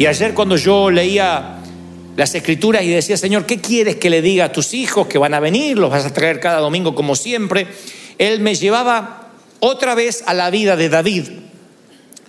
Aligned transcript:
Y 0.00 0.06
ayer 0.06 0.32
cuando 0.32 0.56
yo 0.56 0.90
leía 0.90 1.56
las 2.16 2.34
escrituras 2.34 2.82
y 2.84 2.88
decía, 2.88 3.18
Señor, 3.18 3.44
¿qué 3.44 3.60
quieres 3.60 3.96
que 3.96 4.08
le 4.08 4.22
diga 4.22 4.46
a 4.46 4.50
tus 4.50 4.72
hijos 4.72 5.06
que 5.06 5.18
van 5.18 5.34
a 5.34 5.40
venir? 5.40 5.76
Los 5.76 5.90
vas 5.90 6.06
a 6.06 6.14
traer 6.14 6.40
cada 6.40 6.60
domingo 6.60 6.94
como 6.94 7.14
siempre. 7.14 7.66
Él 8.16 8.40
me 8.40 8.54
llevaba 8.54 9.28
otra 9.58 9.94
vez 9.94 10.24
a 10.24 10.32
la 10.32 10.48
vida 10.48 10.74
de 10.76 10.88
David. 10.88 11.28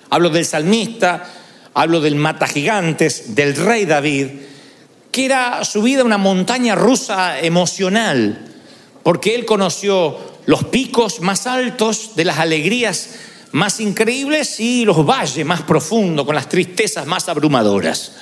Hablo 0.10 0.30
del 0.32 0.44
salmista, 0.44 1.32
hablo 1.74 2.02
del 2.02 2.16
mata 2.16 2.46
gigantes, 2.46 3.36
del 3.36 3.56
rey 3.56 3.86
David, 3.86 4.28
que 5.10 5.24
era 5.24 5.64
su 5.64 5.82
vida 5.82 6.04
una 6.04 6.18
montaña 6.18 6.76
rusa 6.76 7.40
emocional, 7.40 8.52
porque 9.02 9.34
él 9.34 9.46
conoció 9.46 10.18
los 10.46 10.66
picos 10.66 11.22
más 11.22 11.48
altos 11.48 12.18
de 12.18 12.26
las 12.26 12.38
alegrías 12.38 13.12
más 13.52 13.80
increíbles 13.80 14.60
y 14.60 14.86
los 14.86 15.06
valles 15.06 15.46
más 15.46 15.62
profundos, 15.64 16.26
con 16.26 16.36
las 16.36 16.50
tristezas 16.50 17.06
más 17.06 17.28
abrumadoras. 17.30 18.14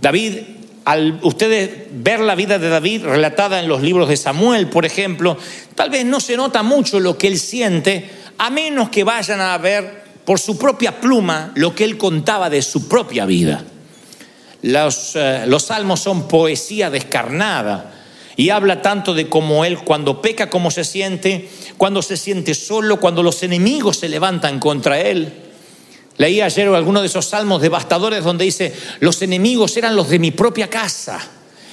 David, 0.00 0.38
al 0.84 1.20
ustedes 1.22 1.86
ver 1.92 2.20
la 2.20 2.34
vida 2.34 2.58
de 2.58 2.68
David 2.68 3.04
relatada 3.04 3.60
en 3.60 3.68
los 3.68 3.82
libros 3.82 4.08
de 4.08 4.16
Samuel, 4.16 4.68
por 4.68 4.84
ejemplo, 4.84 5.36
tal 5.74 5.90
vez 5.90 6.04
no 6.04 6.20
se 6.20 6.36
nota 6.36 6.62
mucho 6.62 7.00
lo 7.00 7.16
que 7.16 7.28
él 7.28 7.38
siente, 7.38 8.10
a 8.38 8.50
menos 8.50 8.90
que 8.90 9.04
vayan 9.04 9.40
a 9.40 9.56
ver 9.58 10.02
por 10.24 10.38
su 10.38 10.58
propia 10.58 11.00
pluma 11.00 11.52
lo 11.54 11.74
que 11.74 11.84
él 11.84 11.96
contaba 11.98 12.50
de 12.50 12.62
su 12.62 12.88
propia 12.88 13.26
vida. 13.26 13.64
Los, 14.62 15.16
eh, 15.16 15.44
los 15.46 15.64
salmos 15.64 16.00
son 16.00 16.28
poesía 16.28 16.90
descarnada 16.90 17.91
y 18.36 18.50
habla 18.50 18.82
tanto 18.82 19.14
de 19.14 19.28
cómo 19.28 19.64
él 19.64 19.78
cuando 19.78 20.22
peca, 20.22 20.50
cómo 20.50 20.70
se 20.70 20.84
siente, 20.84 21.48
cuando 21.76 22.02
se 22.02 22.16
siente 22.16 22.54
solo, 22.54 23.00
cuando 23.00 23.22
los 23.22 23.42
enemigos 23.42 23.98
se 23.98 24.08
levantan 24.08 24.58
contra 24.58 25.00
él. 25.00 25.32
Leí 26.16 26.40
ayer 26.40 26.68
alguno 26.68 27.00
de 27.00 27.06
esos 27.06 27.26
salmos 27.26 27.62
devastadores 27.62 28.24
donde 28.24 28.44
dice, 28.44 28.74
los 29.00 29.20
enemigos 29.22 29.76
eran 29.76 29.96
los 29.96 30.08
de 30.08 30.18
mi 30.18 30.30
propia 30.30 30.68
casa, 30.68 31.20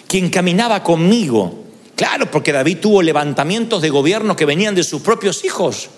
quien 0.07 0.29
caminaba 0.29 0.83
conmigo. 0.83 1.65
Claro, 1.95 2.31
porque 2.31 2.53
David 2.53 2.77
tuvo 2.79 3.01
levantamientos 3.01 3.81
de 3.81 3.89
gobierno 3.89 4.35
que 4.35 4.45
venían 4.45 4.75
de 4.75 4.83
sus 4.83 5.01
propios 5.01 5.43
hijos 5.43 5.89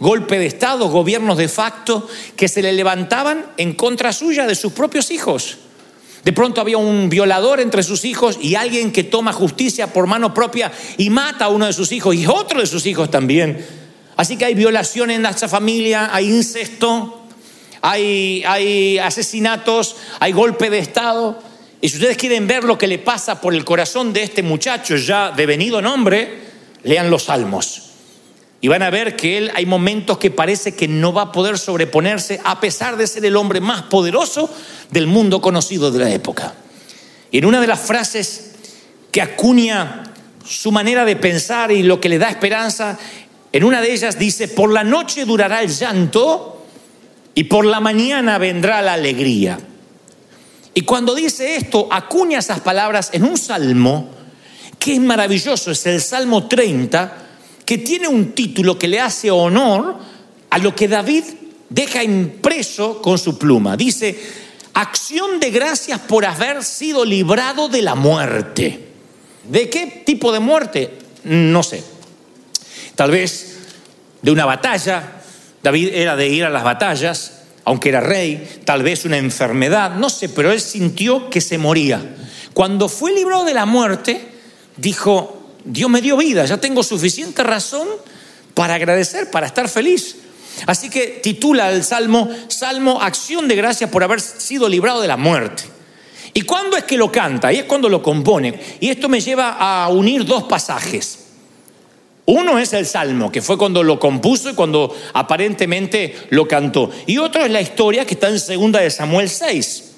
golpe 0.00 0.38
de 0.38 0.46
Estado, 0.46 0.88
gobiernos 0.88 1.38
de 1.38 1.48
facto 1.48 2.06
que 2.36 2.48
se 2.48 2.62
le 2.62 2.72
levantaban 2.72 3.46
en 3.56 3.74
contra 3.74 4.12
suya 4.12 4.46
de 4.46 4.54
sus 4.54 4.72
propios 4.72 5.10
hijos. 5.10 5.58
De 6.24 6.32
pronto 6.32 6.60
había 6.60 6.78
un 6.78 7.10
violador 7.10 7.60
entre 7.60 7.82
sus 7.82 8.04
hijos 8.04 8.38
y 8.40 8.54
alguien 8.54 8.92
que 8.92 9.04
toma 9.04 9.32
justicia 9.32 9.92
por 9.92 10.06
mano 10.06 10.32
propia 10.32 10.72
y 10.96 11.10
mata 11.10 11.44
a 11.44 11.48
uno 11.48 11.66
de 11.66 11.72
sus 11.72 11.92
hijos 11.92 12.14
y 12.14 12.26
otro 12.26 12.60
de 12.60 12.66
sus 12.66 12.86
hijos 12.86 13.10
también. 13.10 13.64
Así 14.16 14.36
que 14.36 14.46
hay 14.46 14.54
violación 14.54 15.10
en 15.10 15.26
esa 15.26 15.48
familia, 15.48 16.08
hay 16.12 16.30
incesto, 16.30 17.26
hay 17.82 18.98
asesinatos, 18.98 19.96
hay 20.18 20.32
golpe 20.32 20.70
de 20.70 20.78
Estado. 20.78 21.38
Y 21.82 21.90
si 21.90 21.96
ustedes 21.96 22.16
quieren 22.16 22.46
ver 22.46 22.64
lo 22.64 22.78
que 22.78 22.86
le 22.86 22.98
pasa 22.98 23.40
por 23.40 23.54
el 23.54 23.64
corazón 23.64 24.14
de 24.14 24.22
este 24.22 24.42
muchacho 24.42 24.96
ya 24.96 25.30
devenido 25.30 25.82
nombre, 25.82 26.38
lean 26.84 27.10
los 27.10 27.24
salmos. 27.24 27.93
Y 28.64 28.68
van 28.68 28.82
a 28.82 28.88
ver 28.88 29.14
que 29.14 29.36
él 29.36 29.50
hay 29.54 29.66
momentos 29.66 30.16
que 30.16 30.30
parece 30.30 30.74
que 30.74 30.88
no 30.88 31.12
va 31.12 31.20
a 31.20 31.32
poder 31.32 31.58
sobreponerse 31.58 32.40
a 32.44 32.60
pesar 32.60 32.96
de 32.96 33.06
ser 33.06 33.22
el 33.26 33.36
hombre 33.36 33.60
más 33.60 33.82
poderoso 33.82 34.48
del 34.90 35.06
mundo 35.06 35.42
conocido 35.42 35.90
de 35.90 35.98
la 35.98 36.10
época. 36.10 36.54
Y 37.30 37.36
en 37.36 37.44
una 37.44 37.60
de 37.60 37.66
las 37.66 37.80
frases 37.80 38.52
que 39.12 39.20
acuña 39.20 40.04
su 40.46 40.72
manera 40.72 41.04
de 41.04 41.14
pensar 41.14 41.72
y 41.72 41.82
lo 41.82 42.00
que 42.00 42.08
le 42.08 42.16
da 42.16 42.30
esperanza, 42.30 42.98
en 43.52 43.64
una 43.64 43.82
de 43.82 43.92
ellas 43.92 44.18
dice, 44.18 44.48
por 44.48 44.72
la 44.72 44.82
noche 44.82 45.26
durará 45.26 45.60
el 45.60 45.68
llanto 45.68 46.64
y 47.34 47.44
por 47.44 47.66
la 47.66 47.80
mañana 47.80 48.38
vendrá 48.38 48.80
la 48.80 48.94
alegría. 48.94 49.58
Y 50.72 50.80
cuando 50.80 51.14
dice 51.14 51.56
esto, 51.56 51.86
acuña 51.90 52.38
esas 52.38 52.60
palabras 52.60 53.10
en 53.12 53.24
un 53.24 53.36
salmo 53.36 54.08
que 54.78 54.94
es 54.94 55.00
maravilloso, 55.00 55.70
es 55.70 55.84
el 55.84 56.00
Salmo 56.00 56.46
30, 56.46 57.23
que 57.64 57.78
tiene 57.78 58.08
un 58.08 58.32
título 58.32 58.78
que 58.78 58.88
le 58.88 59.00
hace 59.00 59.30
honor 59.30 59.96
a 60.50 60.58
lo 60.58 60.74
que 60.74 60.88
David 60.88 61.24
deja 61.68 62.02
impreso 62.02 63.00
con 63.00 63.18
su 63.18 63.38
pluma. 63.38 63.76
Dice, 63.76 64.18
acción 64.74 65.40
de 65.40 65.50
gracias 65.50 66.00
por 66.00 66.24
haber 66.24 66.62
sido 66.62 67.04
librado 67.04 67.68
de 67.68 67.82
la 67.82 67.94
muerte. 67.94 68.88
¿De 69.48 69.68
qué 69.68 70.02
tipo 70.04 70.32
de 70.32 70.40
muerte? 70.40 70.98
No 71.24 71.62
sé. 71.62 71.82
Tal 72.94 73.10
vez 73.10 73.58
de 74.22 74.30
una 74.30 74.44
batalla. 74.46 75.20
David 75.62 75.90
era 75.92 76.16
de 76.16 76.28
ir 76.28 76.44
a 76.44 76.50
las 76.50 76.64
batallas, 76.64 77.42
aunque 77.64 77.88
era 77.90 78.00
rey. 78.00 78.60
Tal 78.64 78.82
vez 78.82 79.04
una 79.04 79.18
enfermedad, 79.18 79.96
no 79.96 80.10
sé, 80.10 80.28
pero 80.28 80.52
él 80.52 80.60
sintió 80.60 81.30
que 81.30 81.40
se 81.40 81.58
moría. 81.58 82.16
Cuando 82.52 82.88
fue 82.88 83.12
librado 83.12 83.44
de 83.44 83.54
la 83.54 83.66
muerte, 83.66 84.28
dijo, 84.76 85.43
Dios 85.64 85.90
me 85.90 86.02
dio 86.02 86.16
vida, 86.16 86.44
ya 86.44 86.58
tengo 86.58 86.82
suficiente 86.82 87.42
razón 87.42 87.88
para 88.54 88.74
agradecer, 88.74 89.30
para 89.30 89.46
estar 89.46 89.68
feliz. 89.68 90.16
Así 90.66 90.88
que 90.88 91.20
titula 91.22 91.72
el 91.72 91.82
Salmo, 91.82 92.28
Salmo, 92.48 93.00
acción 93.00 93.48
de 93.48 93.56
gracia 93.56 93.90
por 93.90 94.04
haber 94.04 94.20
sido 94.20 94.68
librado 94.68 95.00
de 95.00 95.08
la 95.08 95.16
muerte. 95.16 95.64
¿Y 96.32 96.42
cuándo 96.42 96.76
es 96.76 96.84
que 96.84 96.96
lo 96.96 97.10
canta? 97.10 97.52
Y 97.52 97.58
es 97.58 97.64
cuando 97.64 97.88
lo 97.88 98.02
compone. 98.02 98.58
Y 98.80 98.88
esto 98.88 99.08
me 99.08 99.20
lleva 99.20 99.52
a 99.52 99.88
unir 99.88 100.24
dos 100.24 100.44
pasajes. 100.44 101.20
Uno 102.26 102.58
es 102.58 102.72
el 102.72 102.86
Salmo, 102.86 103.30
que 103.30 103.42
fue 103.42 103.58
cuando 103.58 103.82
lo 103.82 104.00
compuso 104.00 104.50
y 104.50 104.54
cuando 104.54 104.96
aparentemente 105.12 106.26
lo 106.30 106.48
cantó. 106.48 106.90
Y 107.06 107.18
otro 107.18 107.44
es 107.44 107.50
la 107.50 107.60
historia 107.60 108.06
que 108.06 108.14
está 108.14 108.28
en 108.28 108.40
segunda 108.40 108.80
de 108.80 108.90
Samuel 108.90 109.28
6. 109.28 109.92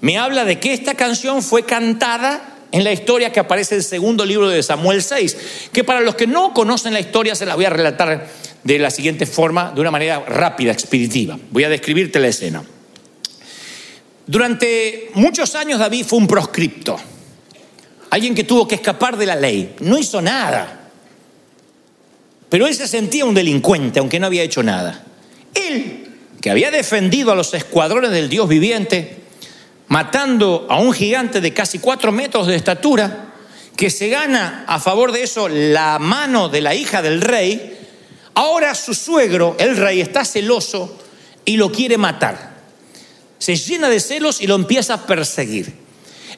Me 0.00 0.18
habla 0.18 0.44
de 0.44 0.58
que 0.58 0.72
esta 0.72 0.94
canción 0.94 1.42
fue 1.42 1.64
cantada 1.64 2.59
en 2.72 2.84
la 2.84 2.92
historia 2.92 3.32
que 3.32 3.40
aparece 3.40 3.74
en 3.74 3.80
el 3.80 3.84
segundo 3.84 4.24
libro 4.24 4.48
de 4.48 4.62
Samuel 4.62 5.02
6, 5.02 5.36
que 5.72 5.84
para 5.84 6.00
los 6.00 6.14
que 6.14 6.26
no 6.26 6.54
conocen 6.54 6.92
la 6.92 7.00
historia 7.00 7.34
se 7.34 7.46
la 7.46 7.56
voy 7.56 7.64
a 7.64 7.70
relatar 7.70 8.28
de 8.62 8.78
la 8.78 8.90
siguiente 8.90 9.26
forma, 9.26 9.72
de 9.74 9.80
una 9.80 9.90
manera 9.90 10.20
rápida, 10.20 10.72
expeditiva. 10.72 11.38
Voy 11.50 11.64
a 11.64 11.68
describirte 11.68 12.20
la 12.20 12.28
escena. 12.28 12.62
Durante 14.26 15.10
muchos 15.14 15.54
años 15.56 15.78
David 15.78 16.04
fue 16.04 16.18
un 16.18 16.26
proscripto, 16.26 16.96
alguien 18.10 18.34
que 18.34 18.44
tuvo 18.44 18.68
que 18.68 18.76
escapar 18.76 19.16
de 19.16 19.26
la 19.26 19.34
ley, 19.34 19.74
no 19.80 19.98
hizo 19.98 20.22
nada, 20.22 20.80
pero 22.48 22.66
él 22.66 22.74
se 22.74 22.86
sentía 22.86 23.24
un 23.24 23.34
delincuente, 23.34 24.00
aunque 24.00 24.20
no 24.20 24.26
había 24.26 24.42
hecho 24.42 24.62
nada. 24.62 25.04
Él, 25.54 26.08
que 26.40 26.50
había 26.50 26.70
defendido 26.70 27.32
a 27.32 27.36
los 27.36 27.54
escuadrones 27.54 28.10
del 28.10 28.28
Dios 28.28 28.48
viviente, 28.48 29.19
matando 29.90 30.68
a 30.70 30.78
un 30.78 30.92
gigante 30.92 31.40
de 31.40 31.52
casi 31.52 31.80
cuatro 31.80 32.12
metros 32.12 32.46
de 32.46 32.54
estatura, 32.54 33.34
que 33.76 33.90
se 33.90 34.08
gana 34.08 34.64
a 34.68 34.78
favor 34.78 35.10
de 35.10 35.24
eso 35.24 35.48
la 35.48 35.98
mano 35.98 36.48
de 36.48 36.60
la 36.60 36.76
hija 36.76 37.02
del 37.02 37.20
rey, 37.20 37.76
ahora 38.34 38.76
su 38.76 38.94
suegro, 38.94 39.56
el 39.58 39.76
rey, 39.76 40.00
está 40.00 40.24
celoso 40.24 40.96
y 41.44 41.56
lo 41.56 41.72
quiere 41.72 41.98
matar. 41.98 42.60
Se 43.38 43.56
llena 43.56 43.88
de 43.88 43.98
celos 43.98 44.40
y 44.40 44.46
lo 44.46 44.54
empieza 44.54 44.94
a 44.94 45.06
perseguir. 45.06 45.74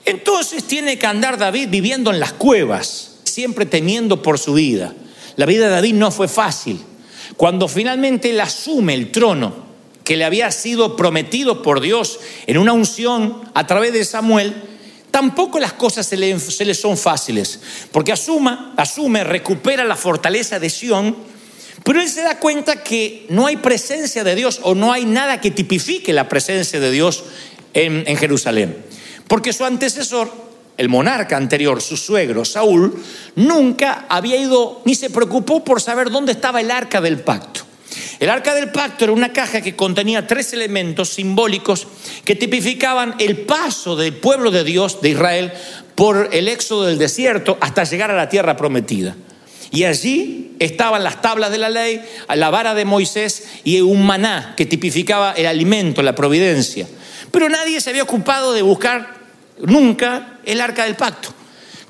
Entonces 0.06 0.64
tiene 0.64 0.98
que 0.98 1.06
andar 1.06 1.36
David 1.36 1.68
viviendo 1.68 2.10
en 2.10 2.20
las 2.20 2.32
cuevas, 2.32 3.18
siempre 3.24 3.66
temiendo 3.66 4.22
por 4.22 4.38
su 4.38 4.54
vida. 4.54 4.94
La 5.36 5.44
vida 5.44 5.66
de 5.66 5.72
David 5.72 5.94
no 5.94 6.10
fue 6.10 6.26
fácil. 6.26 6.80
Cuando 7.36 7.68
finalmente 7.68 8.30
él 8.30 8.40
asume 8.40 8.94
el 8.94 9.12
trono, 9.12 9.71
que 10.04 10.16
le 10.16 10.24
había 10.24 10.50
sido 10.50 10.96
prometido 10.96 11.62
por 11.62 11.80
Dios 11.80 12.20
en 12.46 12.58
una 12.58 12.72
unción 12.72 13.40
a 13.54 13.66
través 13.66 13.92
de 13.92 14.04
Samuel, 14.04 14.54
tampoco 15.10 15.60
las 15.60 15.72
cosas 15.74 16.06
se 16.06 16.16
le, 16.16 16.74
son 16.74 16.96
fáciles, 16.96 17.60
porque 17.92 18.12
asuma, 18.12 18.74
asume, 18.76 19.24
recupera 19.24 19.84
la 19.84 19.96
fortaleza 19.96 20.58
de 20.58 20.70
Sión, 20.70 21.16
pero 21.84 22.00
él 22.00 22.08
se 22.08 22.22
da 22.22 22.38
cuenta 22.38 22.82
que 22.82 23.26
no 23.28 23.46
hay 23.46 23.56
presencia 23.56 24.24
de 24.24 24.34
Dios 24.34 24.60
o 24.62 24.74
no 24.74 24.92
hay 24.92 25.04
nada 25.04 25.40
que 25.40 25.50
tipifique 25.50 26.12
la 26.12 26.28
presencia 26.28 26.80
de 26.80 26.90
Dios 26.90 27.24
en, 27.74 28.04
en 28.06 28.16
Jerusalén, 28.16 28.84
porque 29.28 29.52
su 29.52 29.64
antecesor 29.64 30.52
el 30.78 30.88
monarca 30.88 31.36
anterior, 31.36 31.80
su 31.82 31.96
suegro, 31.96 32.44
Saúl, 32.44 32.94
nunca 33.36 34.06
había 34.08 34.36
ido 34.36 34.80
ni 34.84 34.94
se 34.94 35.10
preocupó 35.10 35.62
por 35.62 35.80
saber 35.80 36.10
dónde 36.10 36.32
estaba 36.32 36.60
el 36.60 36.70
arca 36.70 37.00
del 37.00 37.20
pacto. 37.20 37.71
El 38.22 38.30
arca 38.30 38.54
del 38.54 38.70
pacto 38.70 39.02
era 39.02 39.12
una 39.12 39.32
caja 39.32 39.62
que 39.62 39.74
contenía 39.74 40.28
tres 40.28 40.52
elementos 40.52 41.08
simbólicos 41.08 41.88
que 42.24 42.36
tipificaban 42.36 43.16
el 43.18 43.38
paso 43.38 43.96
del 43.96 44.12
pueblo 44.14 44.52
de 44.52 44.62
Dios, 44.62 45.00
de 45.00 45.08
Israel, 45.08 45.52
por 45.96 46.28
el 46.30 46.46
éxodo 46.46 46.84
del 46.84 46.98
desierto 46.98 47.58
hasta 47.60 47.82
llegar 47.82 48.12
a 48.12 48.16
la 48.16 48.28
tierra 48.28 48.56
prometida. 48.56 49.16
Y 49.72 49.82
allí 49.86 50.52
estaban 50.60 51.02
las 51.02 51.20
tablas 51.20 51.50
de 51.50 51.58
la 51.58 51.68
ley, 51.68 52.00
la 52.32 52.50
vara 52.50 52.74
de 52.76 52.84
Moisés 52.84 53.42
y 53.64 53.80
un 53.80 54.06
maná 54.06 54.54
que 54.56 54.66
tipificaba 54.66 55.32
el 55.32 55.46
alimento, 55.46 56.00
la 56.00 56.14
providencia. 56.14 56.86
Pero 57.32 57.48
nadie 57.48 57.80
se 57.80 57.90
había 57.90 58.04
ocupado 58.04 58.52
de 58.52 58.62
buscar 58.62 59.14
nunca 59.58 60.38
el 60.44 60.60
arca 60.60 60.84
del 60.84 60.94
pacto. 60.94 61.30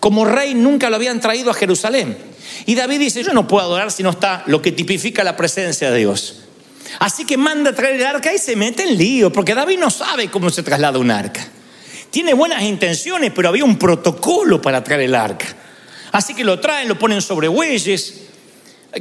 Como 0.00 0.24
rey 0.24 0.54
nunca 0.54 0.88
lo 0.88 0.96
habían 0.96 1.20
traído 1.20 1.50
a 1.50 1.54
Jerusalén. 1.54 2.31
Y 2.66 2.74
David 2.74 3.00
dice, 3.00 3.22
yo 3.22 3.32
no 3.32 3.46
puedo 3.46 3.64
adorar 3.64 3.90
si 3.90 4.02
no 4.02 4.10
está 4.10 4.42
lo 4.46 4.62
que 4.62 4.72
tipifica 4.72 5.24
la 5.24 5.36
presencia 5.36 5.90
de 5.90 5.98
Dios. 5.98 6.42
Así 6.98 7.24
que 7.24 7.36
manda 7.36 7.70
a 7.70 7.74
traer 7.74 7.96
el 7.96 8.06
arca 8.06 8.32
y 8.32 8.38
se 8.38 8.56
mete 8.56 8.84
en 8.84 8.98
lío, 8.98 9.32
porque 9.32 9.54
David 9.54 9.78
no 9.78 9.90
sabe 9.90 10.28
cómo 10.28 10.50
se 10.50 10.62
traslada 10.62 10.98
un 10.98 11.10
arca. 11.10 11.46
Tiene 12.10 12.34
buenas 12.34 12.62
intenciones, 12.62 13.32
pero 13.34 13.48
había 13.48 13.64
un 13.64 13.78
protocolo 13.78 14.60
para 14.60 14.84
traer 14.84 15.02
el 15.02 15.14
arca. 15.14 15.46
Así 16.12 16.34
que 16.34 16.44
lo 16.44 16.60
traen, 16.60 16.88
lo 16.88 16.98
ponen 16.98 17.22
sobre 17.22 17.48
bueyes. 17.48 18.14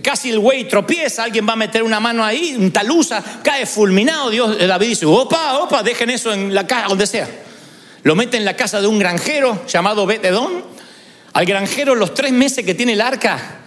Casi 0.01 0.29
el 0.29 0.39
buey 0.39 0.69
tropieza, 0.69 1.23
alguien 1.23 1.45
va 1.45 1.53
a 1.53 1.57
meter 1.57 1.83
una 1.83 1.99
mano 1.99 2.23
ahí, 2.23 2.55
un 2.57 2.71
talusa, 2.71 3.21
cae 3.43 3.65
fulminado. 3.65 4.29
Dios, 4.29 4.57
David 4.57 4.87
dice: 4.87 5.05
Opa, 5.05 5.59
opa, 5.59 5.83
dejen 5.83 6.09
eso 6.09 6.31
en 6.31 6.53
la 6.53 6.65
casa, 6.65 6.87
donde 6.87 7.05
sea. 7.05 7.27
Lo 8.03 8.15
mete 8.15 8.37
en 8.37 8.45
la 8.45 8.55
casa 8.55 8.79
de 8.79 8.87
un 8.87 8.97
granjero 8.97 9.65
llamado 9.67 10.05
Betedón. 10.05 10.63
Al 11.33 11.45
granjero, 11.45 11.95
los 11.95 12.13
tres 12.13 12.31
meses 12.31 12.65
que 12.65 12.73
tiene 12.73 12.93
el 12.93 13.01
arca, 13.01 13.61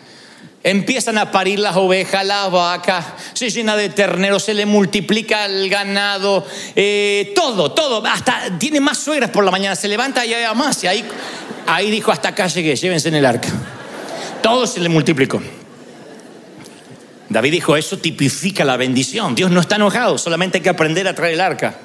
empiezan 0.65 1.19
a 1.19 1.31
parir 1.31 1.59
las 1.59 1.77
ovejas, 1.77 2.25
las 2.27 2.51
vacas, 2.51 3.05
se 3.35 3.51
llena 3.51 3.77
de 3.77 3.91
terneros, 3.91 4.45
se 4.45 4.55
le 4.55 4.65
multiplica 4.65 5.45
el 5.45 5.69
ganado, 5.69 6.47
eh, 6.75 7.33
todo, 7.37 7.73
todo, 7.73 8.05
hasta 8.07 8.59
tiene 8.59 8.81
más 8.81 8.99
suegras 8.99 9.31
por 9.31 9.45
la 9.45 9.51
mañana, 9.51 9.77
se 9.77 9.89
levanta 9.89 10.25
y 10.25 10.33
hay 10.33 10.55
más, 10.57 10.83
y 10.83 10.87
ahí, 10.87 11.05
ahí 11.67 11.91
dijo 11.91 12.11
hasta 12.11 12.31
acá 12.31 12.47
llegué, 12.47 12.75
llévense 12.75 13.09
en 13.09 13.15
el 13.15 13.27
arca. 13.27 13.49
Todo 14.43 14.67
se 14.67 14.81
le 14.81 14.89
multiplicó. 14.89 15.43
David 17.29 17.53
dijo, 17.53 17.77
eso 17.77 17.99
tipifica 17.99 18.65
la 18.65 18.77
bendición, 18.79 19.35
Dios 19.35 19.51
no 19.51 19.61
está 19.61 19.77
enojado, 19.77 20.17
solamente 20.17 20.59
hay 20.59 20.63
que 20.63 20.71
aprender 20.71 21.07
a 21.09 21.15
traer 21.15 21.35
el 21.35 21.41
arca. 21.41 21.79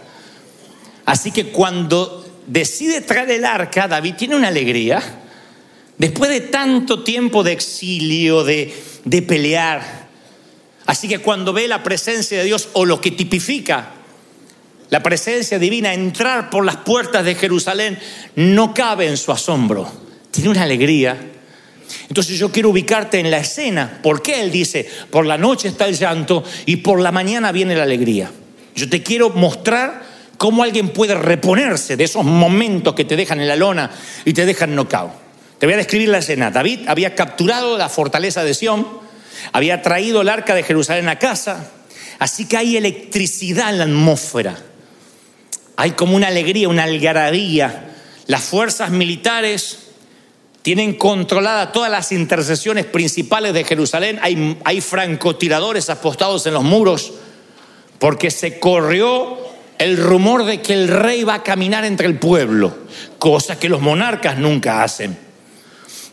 Así 1.06 1.32
que 1.32 1.48
cuando 1.48 2.26
decide 2.48 3.02
traer 3.02 3.30
el 3.32 3.44
arca, 3.44 3.90
David 3.90 4.16
tiene 4.16 4.36
una 4.36 4.48
alegría, 4.48 5.02
Después 6.00 6.32
de 6.32 6.42
tanto 6.42 7.04
tiempo 7.04 7.44
de 7.44 7.52
exilio, 7.52 8.44
de, 8.44 8.74
de 9.06 9.22
pelear. 9.22 10.08
Así 10.88 11.08
que 11.08 11.20
cuando 11.20 11.54
ve 11.54 11.68
la 11.68 11.84
presencia 11.84 12.40
de 12.40 12.46
Dios 12.46 12.70
o 12.74 12.86
lo 12.86 13.00
que 13.00 13.12
tipifica 13.12 13.94
la 14.90 15.04
presencia 15.04 15.60
divina 15.60 15.94
entrar 15.94 16.50
por 16.50 16.66
las 16.66 16.78
puertas 16.78 17.24
de 17.24 17.36
Jerusalén, 17.36 18.00
no 18.36 18.74
cabe 18.74 19.08
en 19.08 19.18
su 19.18 19.32
asombro. 19.32 19.88
Tiene 20.32 20.50
una 20.50 20.64
alegría. 20.64 21.18
Entonces 22.08 22.40
yo 22.40 22.52
quiero 22.52 22.70
ubicarte 22.70 23.20
en 23.20 23.30
la 23.30 23.38
escena. 23.38 24.00
¿Por 24.02 24.22
qué 24.22 24.42
él 24.42 24.52
dice, 24.52 24.90
por 25.12 25.26
la 25.26 25.38
noche 25.38 25.68
está 25.68 25.88
el 25.88 25.96
llanto 25.96 26.44
y 26.66 26.78
por 26.78 27.00
la 27.00 27.12
mañana 27.12 27.52
viene 27.52 27.76
la 27.76 27.84
alegría? 27.84 28.32
Yo 28.76 28.90
te 28.90 29.04
quiero 29.04 29.30
mostrar 29.30 30.04
cómo 30.38 30.64
alguien 30.64 30.90
puede 30.90 31.14
reponerse 31.14 31.96
de 31.96 32.06
esos 32.06 32.26
momentos 32.26 32.96
que 32.96 33.06
te 33.06 33.16
dejan 33.16 33.42
en 33.42 33.48
la 33.48 33.56
lona 33.56 33.92
y 34.26 34.34
te 34.34 34.46
dejan 34.46 34.74
knockout. 34.74 35.29
Te 35.60 35.66
voy 35.66 35.74
a 35.74 35.78
describir 35.78 36.08
la 36.08 36.20
escena. 36.20 36.52
David 36.52 36.88
había 36.88 37.16
capturado 37.16 37.78
la 37.78 37.90
fortaleza 37.90 38.44
de 38.46 38.54
Sión, 38.54 38.88
había 39.52 39.82
traído 39.82 40.22
el 40.22 40.30
arca 40.30 40.56
de 40.56 40.64
Jerusalén 40.64 41.10
a 41.10 41.20
casa, 41.20 41.70
así 42.18 42.48
que 42.48 42.56
hay 42.56 42.78
electricidad 42.78 43.70
en 43.70 43.78
la 43.78 43.84
atmósfera. 43.84 44.58
Hay 45.76 45.92
como 45.92 46.16
una 46.16 46.28
alegría, 46.28 46.70
una 46.70 46.84
algarabía. 46.84 47.92
Las 48.28 48.44
fuerzas 48.44 48.90
militares 48.92 49.80
tienen 50.62 50.94
controladas 50.94 51.74
todas 51.74 51.92
las 51.92 52.14
intercesiones 52.14 52.86
principales 52.86 53.54
de 53.54 53.66
Jerusalén. 53.66 54.18
Hay, 54.22 54.58
hay 54.64 54.80
francotiradores 54.80 55.90
apostados 55.90 56.46
en 56.46 56.54
los 56.54 56.64
muros 56.64 57.14
porque 57.98 58.32
se 58.32 58.60
corrió 58.60 59.38
el 59.78 59.98
rumor 59.98 60.46
de 60.46 60.62
que 60.62 60.74
el 60.74 60.88
rey 60.88 61.24
va 61.24 61.36
a 61.36 61.44
caminar 61.44 61.84
entre 61.84 62.08
el 62.08 62.18
pueblo, 62.18 62.78
cosa 63.18 63.60
que 63.60 63.68
los 63.68 63.82
monarcas 63.82 64.38
nunca 64.38 64.84
hacen. 64.84 65.29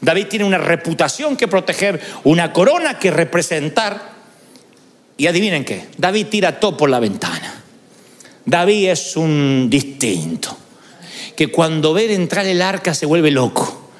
David 0.00 0.26
tiene 0.26 0.44
una 0.44 0.58
reputación 0.58 1.36
que 1.36 1.48
proteger, 1.48 2.00
una 2.24 2.52
corona 2.52 2.98
que 2.98 3.10
representar. 3.10 4.16
Y 5.16 5.26
adivinen 5.26 5.64
qué, 5.64 5.86
David 5.96 6.26
tira 6.26 6.60
todo 6.60 6.76
por 6.76 6.90
la 6.90 7.00
ventana. 7.00 7.62
David 8.44 8.90
es 8.90 9.16
un 9.16 9.68
distinto, 9.70 10.56
que 11.34 11.48
cuando 11.48 11.94
ve 11.94 12.12
entrar 12.14 12.46
el 12.46 12.62
arca 12.62 12.94
se 12.94 13.06
vuelve 13.06 13.30
loco. 13.30 13.90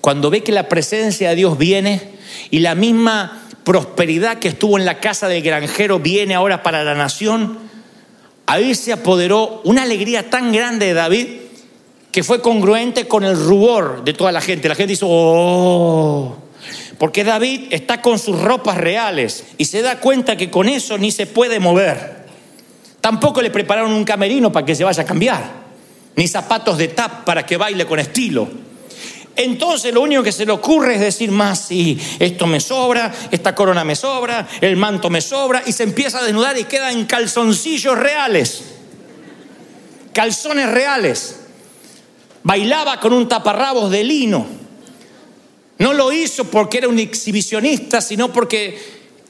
Cuando 0.00 0.28
ve 0.30 0.42
que 0.42 0.52
la 0.52 0.68
presencia 0.68 1.30
de 1.30 1.36
Dios 1.36 1.56
viene 1.56 2.10
y 2.50 2.58
la 2.58 2.74
misma 2.74 3.46
prosperidad 3.64 4.38
que 4.38 4.48
estuvo 4.48 4.78
en 4.78 4.84
la 4.84 5.00
casa 5.00 5.28
del 5.28 5.42
granjero 5.42 6.00
viene 6.00 6.34
ahora 6.34 6.62
para 6.62 6.84
la 6.84 6.94
nación, 6.94 7.58
ahí 8.46 8.74
se 8.74 8.92
apoderó 8.92 9.62
una 9.64 9.84
alegría 9.84 10.28
tan 10.28 10.52
grande 10.52 10.86
de 10.86 10.94
David 10.94 11.26
que 12.14 12.22
fue 12.22 12.40
congruente 12.40 13.08
con 13.08 13.24
el 13.24 13.36
rubor 13.36 14.04
de 14.04 14.12
toda 14.12 14.30
la 14.30 14.40
gente. 14.40 14.68
La 14.68 14.76
gente 14.76 14.92
dice, 14.92 15.04
oh, 15.04 16.36
porque 16.96 17.24
David 17.24 17.62
está 17.70 18.00
con 18.00 18.20
sus 18.20 18.40
ropas 18.40 18.76
reales 18.76 19.42
y 19.58 19.64
se 19.64 19.82
da 19.82 19.98
cuenta 19.98 20.36
que 20.36 20.48
con 20.48 20.68
eso 20.68 20.96
ni 20.96 21.10
se 21.10 21.26
puede 21.26 21.58
mover. 21.58 22.26
Tampoco 23.00 23.42
le 23.42 23.50
prepararon 23.50 23.92
un 23.92 24.04
camerino 24.04 24.52
para 24.52 24.64
que 24.64 24.76
se 24.76 24.84
vaya 24.84 25.02
a 25.02 25.04
cambiar, 25.04 25.42
ni 26.14 26.28
zapatos 26.28 26.78
de 26.78 26.86
tap 26.86 27.24
para 27.24 27.44
que 27.44 27.56
baile 27.56 27.84
con 27.84 27.98
estilo. 27.98 28.48
Entonces 29.34 29.92
lo 29.92 30.00
único 30.00 30.22
que 30.22 30.30
se 30.30 30.46
le 30.46 30.52
ocurre 30.52 30.94
es 30.94 31.00
decir 31.00 31.32
más, 31.32 31.62
sí, 31.66 31.98
esto 32.20 32.46
me 32.46 32.60
sobra, 32.60 33.12
esta 33.32 33.56
corona 33.56 33.82
me 33.82 33.96
sobra, 33.96 34.46
el 34.60 34.76
manto 34.76 35.10
me 35.10 35.20
sobra, 35.20 35.64
y 35.66 35.72
se 35.72 35.82
empieza 35.82 36.20
a 36.20 36.22
desnudar 36.22 36.56
y 36.56 36.62
queda 36.62 36.92
en 36.92 37.06
calzoncillos 37.06 37.98
reales, 37.98 38.62
calzones 40.12 40.70
reales 40.70 41.40
bailaba 42.44 43.00
con 43.00 43.12
un 43.12 43.26
taparrabos 43.26 43.90
de 43.90 44.04
lino. 44.04 44.46
No 45.78 45.92
lo 45.92 46.12
hizo 46.12 46.44
porque 46.44 46.78
era 46.78 46.88
un 46.88 47.00
exhibicionista, 47.00 48.00
sino 48.00 48.32
porque 48.32 48.78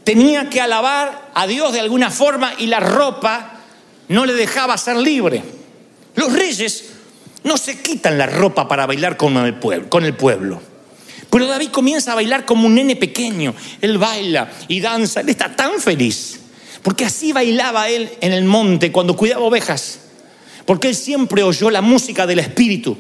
tenía 0.05 0.51
que 0.51 0.61
alabar 0.61 1.31
a 1.35 1.47
Dios 1.47 1.73
de 1.73 1.81
alguna 1.81 2.11
forma 2.11 2.53
y 2.59 2.67
la 2.67 2.81
ropa 2.81 3.61
no 4.09 4.27
le 4.27 4.35
dejaba 4.35 4.77
ser 4.77 4.97
libre. 4.97 5.43
Los 6.17 6.33
reyes 6.35 6.91
no 7.45 7.57
se 7.57 7.81
quitan 7.81 8.19
la 8.19 8.27
ropa 8.27 8.69
para 8.69 8.85
bailar 8.85 9.17
con 9.17 9.37
el 9.37 10.15
pueblo. 10.15 10.61
Pero 11.31 11.47
David 11.47 11.71
comienza 11.71 12.13
a 12.13 12.17
bailar 12.17 12.45
como 12.45 12.67
un 12.67 12.75
nene 12.75 12.95
pequeño. 12.95 13.55
Él 13.81 13.99
baila 13.99 14.53
y 14.69 14.81
danza. 14.81 15.21
Él 15.21 15.31
está 15.31 15.57
tan 15.57 15.81
feliz. 15.81 16.41
Porque 16.83 17.05
así 17.07 17.33
bailaba 17.33 17.89
él 17.89 18.11
en 18.21 18.33
el 18.33 18.45
monte 18.45 18.93
cuando 18.93 19.17
cuidaba 19.17 19.43
ovejas 19.43 20.04
porque 20.67 20.89
él 20.89 20.95
siempre 20.95 21.43
oyó 21.43 21.71
la 21.71 21.83
música 21.83 22.27
del 22.27 22.39
Espíritu. 22.39 22.97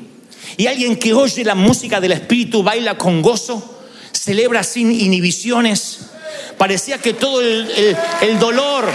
Y 0.56 0.66
alguien 0.66 0.97
que 0.97 1.14
oye 1.14 1.44
la 1.44 1.54
música 1.54 2.00
del 2.00 2.12
Espíritu 2.12 2.62
baila 2.62 2.97
con 2.97 3.23
gozo, 3.23 3.83
celebra 4.12 4.62
sin 4.62 4.92
inhibiciones. 4.92 6.00
Parecía 6.59 6.99
que 6.99 7.14
todo 7.14 7.40
el, 7.40 7.97
el 8.21 8.38
dolor, 8.38 8.88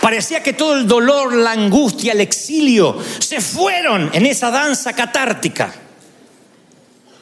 Parecía 0.00 0.42
que 0.42 0.54
todo 0.54 0.74
el 0.74 0.88
dolor, 0.88 1.34
la 1.34 1.52
angustia, 1.52 2.12
el 2.12 2.20
exilio 2.20 2.98
se 3.20 3.40
fueron 3.40 4.10
en 4.12 4.26
esa 4.26 4.50
danza 4.50 4.92
catártica. 4.94 5.72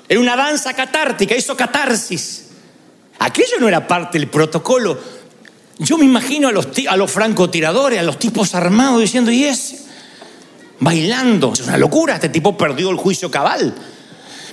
Era 0.09 0.21
una 0.21 0.37
danza 0.37 0.73
catártica, 0.73 1.37
hizo 1.37 1.55
catarsis. 1.55 2.48
Aquello 3.19 3.59
no 3.61 3.69
era 3.69 3.87
parte 3.87 4.19
del 4.19 4.29
protocolo. 4.29 4.99
Yo 5.79 5.97
me 5.99 6.05
imagino 6.05 6.49
a 6.49 6.53
los, 6.53 7.11
francotiradores, 7.11 7.99
a 7.99 8.03
los 8.03 8.19
tipos 8.19 8.55
armados 8.55 9.01
diciendo, 9.01 9.31
¿y 9.31 9.45
ese? 9.45 9.79
Bailando. 10.81 11.53
Es 11.53 11.61
una 11.61 11.77
locura, 11.77 12.15
este 12.15 12.29
tipo 12.29 12.57
perdió 12.57 12.91
el 12.91 12.97
juicio 12.97 13.31
cabal. 13.31 13.75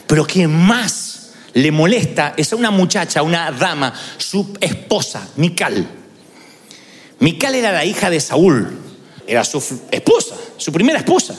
Pero 0.07 0.25
quien 0.25 0.55
más 0.55 1.31
le 1.53 1.72
molesta 1.72 2.34
es 2.38 2.53
a 2.53 2.55
una 2.55 2.69
muchacha, 2.69 3.24
una 3.24 3.51
dama, 3.51 3.93
su 4.17 4.55
esposa, 4.60 5.27
Mical. 5.38 5.88
Mical 7.19 7.55
era 7.55 7.72
la 7.72 7.86
hija 7.86 8.10
de 8.10 8.19
Saúl, 8.19 8.77
era 9.25 9.43
su 9.43 9.63
esposa, 9.91 10.36
su 10.57 10.72
primera 10.72 11.00
esposa. 11.00 11.36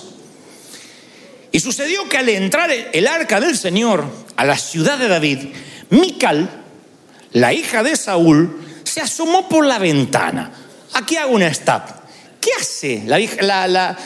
Y 1.52 1.60
sucedió 1.60 2.08
que 2.08 2.18
al 2.18 2.28
entrar 2.28 2.70
el 2.70 3.06
arca 3.06 3.40
del 3.40 3.56
Señor 3.56 4.04
a 4.36 4.44
la 4.44 4.58
ciudad 4.58 4.98
de 4.98 5.08
David, 5.08 5.38
Mical 5.90 6.64
la 7.32 7.52
hija 7.52 7.82
de 7.82 7.96
Saúl, 7.96 8.64
se 8.84 9.00
asomó 9.00 9.48
por 9.48 9.66
la 9.66 9.78
ventana. 9.78 10.50
Aquí 10.94 11.16
hago 11.16 11.32
una 11.32 11.48
stop. 11.48 11.82
¿Qué 12.40 12.50
hace 12.58 13.02
la 13.06 13.18
vieja? 13.18 13.42
La, 13.42 13.96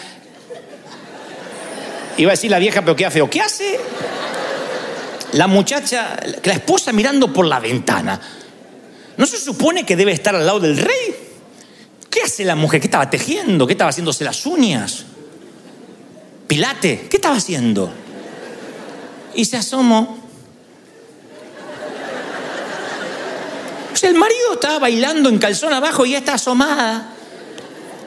Iba 2.17 2.31
a 2.31 2.35
decir 2.35 2.51
la 2.51 2.59
vieja, 2.59 2.83
pero 2.83 2.97
queda 2.97 3.11
feo. 3.11 3.31
¿Qué 3.31 3.41
hace 3.41 3.79
la 5.33 5.47
muchacha, 5.47 6.19
la 6.43 6.53
esposa 6.53 6.93
mirando 6.93 7.33
por 7.33 7.47
la 7.47 7.61
ventana? 7.61 8.21
¿No 9.17 9.27
se 9.27 9.39
supone 9.39 9.85
que 9.87 9.97
debe 9.97 10.13
estar 10.13 10.35
al 10.35 10.45
lado 10.45 10.61
del 10.61 10.77
rey? 10.77 11.15
¿Qué 12.11 12.23
hace 12.23 12.45
la 12.45 12.57
mujer? 12.57 12.81
¿Qué 12.81 12.89
estaba 12.89 13.09
tejiendo? 13.09 13.67
¿Qué 13.67 13.75
estaba 13.75 13.91
haciéndose 13.91 14.25
las 14.25 14.45
uñas? 14.45 15.05
Pilate, 16.49 17.07
¿qué 17.09 17.17
estaba 17.17 17.37
haciendo? 17.37 17.93
Y 19.35 19.45
se 19.45 19.57
asomó 19.57 20.20
el 24.03 24.15
marido 24.15 24.55
estaba 24.55 24.79
bailando 24.79 25.29
en 25.29 25.39
calzón 25.39 25.73
abajo 25.73 26.07
y 26.07 26.11
ella 26.11 26.19
está 26.19 26.35
asomada. 26.35 27.15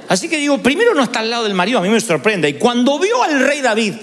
Así 0.07 0.29
que 0.29 0.37
digo, 0.37 0.61
primero 0.61 0.93
no 0.93 1.03
está 1.03 1.19
al 1.19 1.29
lado 1.29 1.43
del 1.43 1.53
marido, 1.53 1.79
a 1.79 1.81
mí 1.81 1.89
me 1.89 2.01
sorprende. 2.01 2.49
Y 2.49 2.53
cuando 2.53 2.99
vio 2.99 3.23
al 3.23 3.39
rey 3.39 3.61
David 3.61 3.93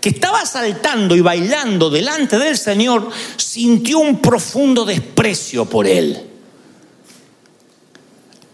que 0.00 0.10
estaba 0.10 0.44
saltando 0.46 1.16
y 1.16 1.20
bailando 1.20 1.90
delante 1.90 2.38
del 2.38 2.56
Señor, 2.56 3.10
sintió 3.36 3.98
un 3.98 4.20
profundo 4.20 4.84
desprecio 4.84 5.64
por 5.64 5.86
él. 5.86 6.22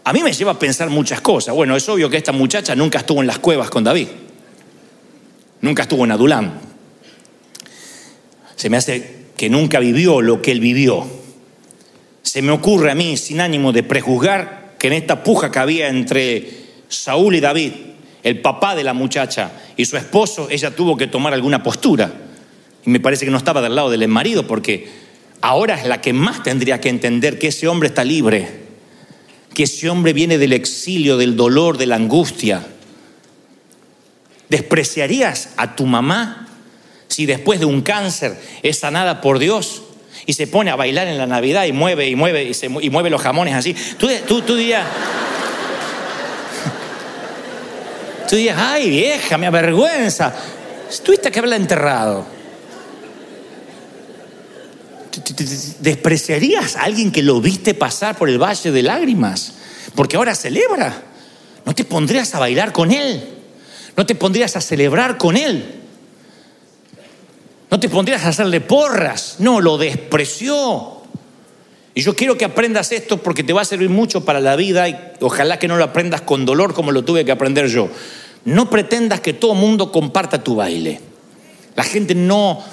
A 0.03 0.13
mí 0.13 0.23
me 0.23 0.33
lleva 0.33 0.51
a 0.51 0.59
pensar 0.59 0.89
muchas 0.89 1.21
cosas. 1.21 1.53
Bueno, 1.55 1.75
es 1.75 1.87
obvio 1.89 2.09
que 2.09 2.17
esta 2.17 2.31
muchacha 2.31 2.75
nunca 2.75 2.99
estuvo 2.99 3.21
en 3.21 3.27
las 3.27 3.39
cuevas 3.39 3.69
con 3.69 3.83
David. 3.83 4.07
Nunca 5.61 5.83
estuvo 5.83 6.05
en 6.05 6.11
Adulán. 6.11 6.59
Se 8.55 8.69
me 8.69 8.77
hace 8.77 9.25
que 9.35 9.49
nunca 9.49 9.79
vivió 9.79 10.21
lo 10.21 10.41
que 10.41 10.51
él 10.51 10.59
vivió. 10.59 11.24
Se 12.25 12.41
me 12.41 12.51
ocurre 12.51 12.89
a 12.89 12.95
mí, 12.95 13.17
sin 13.17 13.39
ánimo 13.39 13.71
de 13.71 13.83
prejuzgar, 13.83 14.73
que 14.79 14.87
en 14.87 14.93
esta 14.93 15.23
puja 15.23 15.51
que 15.51 15.59
había 15.59 15.89
entre 15.89 16.49
Saúl 16.89 17.35
y 17.35 17.39
David, 17.39 17.71
el 18.23 18.41
papá 18.41 18.75
de 18.75 18.83
la 18.83 18.95
muchacha 18.95 19.51
y 19.77 19.85
su 19.85 19.95
esposo, 19.95 20.47
ella 20.49 20.75
tuvo 20.75 20.97
que 20.97 21.05
tomar 21.05 21.35
alguna 21.35 21.61
postura. 21.61 22.11
Y 22.83 22.89
me 22.89 22.99
parece 22.99 23.25
que 23.25 23.31
no 23.31 23.37
estaba 23.37 23.61
del 23.61 23.75
lado 23.75 23.91
del 23.91 24.07
marido, 24.07 24.47
porque 24.47 24.89
ahora 25.41 25.79
es 25.79 25.85
la 25.85 26.01
que 26.01 26.13
más 26.13 26.41
tendría 26.41 26.81
que 26.81 26.89
entender 26.89 27.37
que 27.37 27.49
ese 27.49 27.67
hombre 27.67 27.89
está 27.89 28.03
libre, 28.03 28.49
que 29.53 29.63
ese 29.63 29.87
hombre 29.87 30.11
viene 30.11 30.39
del 30.39 30.53
exilio, 30.53 31.17
del 31.17 31.35
dolor, 31.35 31.77
de 31.77 31.85
la 31.85 31.95
angustia. 31.95 32.65
¿Despreciarías 34.49 35.49
a 35.57 35.75
tu 35.75 35.85
mamá 35.85 36.47
si 37.07 37.27
después 37.27 37.59
de 37.59 37.67
un 37.67 37.81
cáncer 37.81 38.35
es 38.63 38.79
sanada 38.79 39.21
por 39.21 39.37
Dios 39.37 39.83
y 40.25 40.33
se 40.33 40.47
pone 40.47 40.71
a 40.71 40.75
bailar 40.75 41.07
en 41.07 41.17
la 41.17 41.27
Navidad 41.27 41.65
y 41.65 41.71
mueve 41.71 42.07
y 42.07 42.15
mueve 42.15 42.51
y, 42.81 42.89
mueve 42.89 43.09
los 43.09 43.21
jamones 43.21 43.55
así? 43.55 43.75
Tú, 43.97 44.09
tú, 44.27 44.41
tú 44.41 44.55
dirías, 44.55 44.85
Tú 48.29 48.35
dices, 48.35 48.55
ay 48.57 48.89
vieja, 48.89 49.37
me 49.37 49.47
avergüenza. 49.47 50.33
Tuviste 51.03 51.31
que 51.31 51.39
haberla 51.39 51.57
enterrado. 51.57 52.25
¿Despreciarías 55.79 56.75
a 56.75 56.83
alguien 56.83 57.11
que 57.11 57.23
lo 57.23 57.39
viste 57.39 57.73
pasar 57.73 58.17
por 58.17 58.29
el 58.29 58.41
valle 58.41 58.71
de 58.71 58.83
lágrimas? 58.83 59.53
Porque 59.95 60.17
ahora 60.17 60.35
celebra. 60.35 60.93
¿No 61.65 61.73
te 61.73 61.83
pondrías 61.83 62.33
a 62.35 62.39
bailar 62.39 62.71
con 62.71 62.91
él? 62.91 63.23
¿No 63.95 64.05
te 64.05 64.15
pondrías 64.15 64.55
a 64.55 64.61
celebrar 64.61 65.17
con 65.17 65.37
él? 65.37 65.84
¿No 67.75 67.79
te 67.81 67.89
pondrías 67.89 68.23
a 68.23 68.29
hacerle 68.29 68.61
porras? 68.61 69.35
No, 69.39 69.59
lo 69.59 69.77
despreció. 69.77 71.01
Y 71.93 72.03
yo 72.03 72.15
quiero 72.15 72.37
que 72.37 72.45
aprendas 72.45 72.93
esto 72.93 73.21
porque 73.21 73.43
te 73.43 73.51
va 73.51 73.63
a 73.63 73.65
servir 73.65 73.89
mucho 73.89 74.23
para 74.23 74.39
la 74.39 74.55
vida 74.55 74.87
y 74.87 74.97
ojalá 75.19 75.59
que 75.59 75.67
no 75.67 75.75
lo 75.75 75.83
aprendas 75.83 76.21
con 76.21 76.45
dolor 76.45 76.73
como 76.73 76.93
lo 76.93 77.03
tuve 77.03 77.25
que 77.25 77.33
aprender 77.33 77.67
yo. 77.67 77.89
No 78.45 78.69
pretendas 78.69 79.19
que 79.19 79.33
todo 79.33 79.55
mundo 79.55 79.91
comparta 79.91 80.41
tu 80.41 80.55
baile. 80.55 81.01
La 81.75 81.83
gente 81.83 82.15
no, 82.15 82.63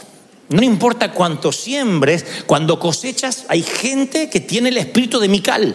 no 0.50 0.62
importa 0.62 1.10
cuánto 1.10 1.50
siembres, 1.50 2.24
cuando 2.46 2.78
cosechas 2.78 3.46
hay 3.48 3.64
gente 3.64 4.30
que 4.30 4.38
tiene 4.38 4.68
el 4.68 4.78
espíritu 4.78 5.18
de 5.18 5.26
Mical. 5.26 5.74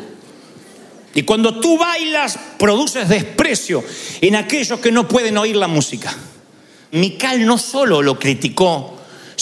Y 1.13 1.23
cuando 1.23 1.59
tú 1.59 1.77
bailas, 1.77 2.39
produces 2.57 3.09
desprecio 3.09 3.83
en 4.21 4.37
aquellos 4.37 4.79
que 4.79 4.93
no 4.93 5.05
pueden 5.05 5.37
oír 5.37 5.57
la 5.57 5.67
música. 5.67 6.15
Mical 6.91 7.45
no 7.45 7.57
solo 7.57 8.01
lo 8.01 8.17
criticó 8.17 8.96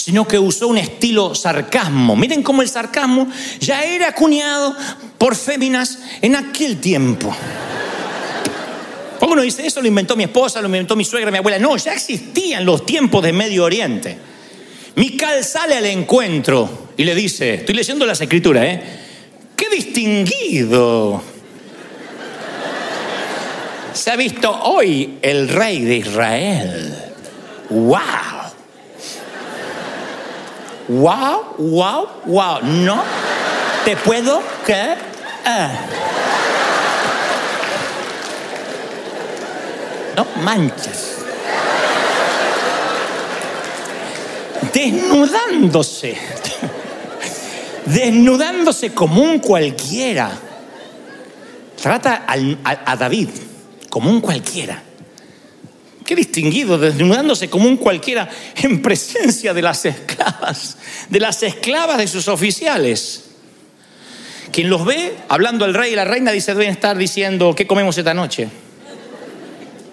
sino 0.06 0.24
que 0.24 0.38
usó 0.38 0.68
un 0.68 0.78
estilo 0.78 1.34
sarcasmo. 1.34 2.14
Miren 2.14 2.44
cómo 2.44 2.62
el 2.62 2.68
sarcasmo 2.68 3.26
ya 3.58 3.82
era 3.82 4.06
acuñado 4.06 4.72
por 5.18 5.34
féminas 5.34 5.98
en 6.22 6.36
aquel 6.36 6.80
tiempo. 6.80 7.34
¿Cómo 9.18 9.32
uno 9.32 9.42
dice 9.42 9.66
eso? 9.66 9.82
Lo 9.82 9.88
inventó 9.88 10.14
mi 10.14 10.22
esposa, 10.22 10.60
lo 10.60 10.68
inventó 10.68 10.94
mi 10.94 11.04
suegra, 11.04 11.32
mi 11.32 11.38
abuela. 11.38 11.58
No, 11.58 11.76
ya 11.76 11.92
existían 11.92 12.64
los 12.64 12.86
tiempos 12.86 13.20
de 13.24 13.32
Medio 13.32 13.64
Oriente. 13.64 14.16
Mical 14.94 15.42
sale 15.42 15.74
al 15.74 15.86
encuentro 15.86 16.90
y 16.96 17.02
le 17.02 17.12
dice, 17.12 17.54
estoy 17.54 17.74
leyendo 17.74 18.06
las 18.06 18.20
escrituras, 18.20 18.64
¿eh? 18.64 18.82
¡Qué 19.56 19.68
distinguido! 19.70 21.20
Se 23.92 24.12
ha 24.12 24.14
visto 24.14 24.52
hoy 24.52 25.18
el 25.20 25.48
rey 25.48 25.80
de 25.80 25.96
Israel. 25.96 26.94
¡Wow! 27.70 28.35
Wow, 30.88 31.54
wow, 31.58 32.08
wow. 32.26 32.60
No 32.62 33.02
te 33.84 33.96
puedo 33.96 34.42
creer. 34.64 34.98
No 40.16 40.26
manches. 40.42 41.16
Desnudándose. 44.72 46.18
Desnudándose 47.84 48.92
como 48.92 49.22
un 49.22 49.38
cualquiera. 49.38 50.30
Trata 51.80 52.24
a 52.26 52.96
David 52.96 53.28
como 53.88 54.10
un 54.10 54.20
cualquiera. 54.20 54.82
Qué 56.06 56.14
distinguido, 56.14 56.78
desnudándose 56.78 57.50
como 57.50 57.66
un 57.66 57.76
cualquiera 57.76 58.28
en 58.62 58.80
presencia 58.80 59.52
de 59.52 59.60
las 59.60 59.84
esclavas, 59.84 60.78
de 61.10 61.18
las 61.18 61.42
esclavas 61.42 61.98
de 61.98 62.06
sus 62.06 62.28
oficiales. 62.28 63.24
Quien 64.52 64.70
los 64.70 64.84
ve 64.84 65.16
hablando 65.28 65.64
al 65.64 65.74
rey 65.74 65.92
y 65.92 65.96
la 65.96 66.04
reina 66.04 66.30
dice, 66.30 66.54
deben 66.54 66.70
estar 66.70 66.96
diciendo, 66.96 67.56
¿qué 67.56 67.66
comemos 67.66 67.98
esta 67.98 68.14
noche? 68.14 68.48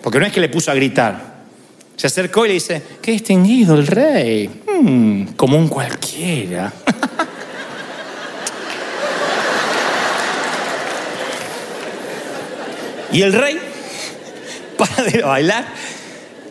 Porque 0.04 0.20
no 0.20 0.28
es 0.28 0.32
que 0.32 0.40
le 0.40 0.50
puso 0.50 0.70
a 0.70 0.76
gritar. 0.76 1.34
Se 1.96 2.06
acercó 2.08 2.46
y 2.46 2.50
le 2.50 2.56
dice, 2.56 2.82
qué 3.02 3.12
distinguido 3.12 3.76
el 3.76 3.88
rey, 3.88 4.48
hmm, 4.48 5.28
como 5.36 5.58
un 5.58 5.68
cualquiera. 5.68 6.72
y 13.12 13.22
el 13.22 13.34
rey, 13.34 13.60
para 14.78 15.04
de 15.04 15.22
bailar, 15.24 15.66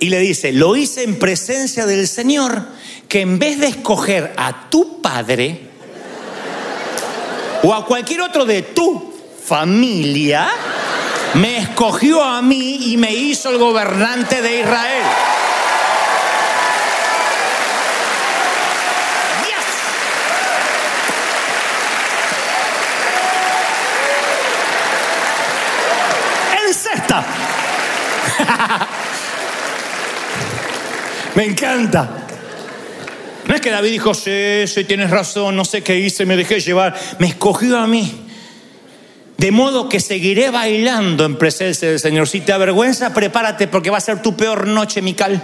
y 0.02 0.08
le 0.08 0.18
dice, 0.18 0.52
lo 0.52 0.74
hice 0.74 1.04
en 1.04 1.16
presencia 1.16 1.86
del 1.86 2.08
Señor, 2.08 2.60
que 3.06 3.20
en 3.20 3.38
vez 3.38 3.60
de 3.60 3.68
escoger 3.68 4.32
a 4.36 4.68
tu 4.68 5.00
padre 5.00 5.60
o 7.62 7.72
a 7.72 7.86
cualquier 7.86 8.22
otro 8.22 8.44
de 8.44 8.62
tu 8.62 9.14
familia, 9.46 10.48
me 11.34 11.58
escogió 11.58 12.20
a 12.20 12.42
mí 12.42 12.92
y 12.92 12.96
me 12.96 13.14
hizo 13.14 13.50
el 13.50 13.58
gobernante 13.58 14.42
de 14.42 14.58
Israel. 14.62 15.04
En 26.66 26.74
sexta. 26.74 27.24
Me 31.42 31.48
encanta. 31.48 32.08
No 33.48 33.54
es 33.56 33.60
que 33.60 33.70
David 33.72 33.90
dijo, 33.90 34.14
sí, 34.14 34.64
sí, 34.66 34.84
tienes 34.84 35.10
razón, 35.10 35.56
no 35.56 35.64
sé 35.64 35.82
qué 35.82 35.98
hice, 35.98 36.24
me 36.24 36.36
dejé 36.36 36.60
llevar. 36.60 36.94
Me 37.18 37.26
escogió 37.26 37.78
a 37.78 37.88
mí. 37.88 38.28
De 39.38 39.50
modo 39.50 39.88
que 39.88 39.98
seguiré 39.98 40.50
bailando 40.50 41.24
en 41.24 41.36
presencia 41.36 41.88
del 41.88 41.98
Señor. 41.98 42.28
Si 42.28 42.42
te 42.42 42.52
avergüenza, 42.52 43.12
prepárate 43.12 43.66
porque 43.66 43.90
va 43.90 43.98
a 43.98 44.00
ser 44.00 44.22
tu 44.22 44.36
peor 44.36 44.68
noche, 44.68 45.02
Mical. 45.02 45.42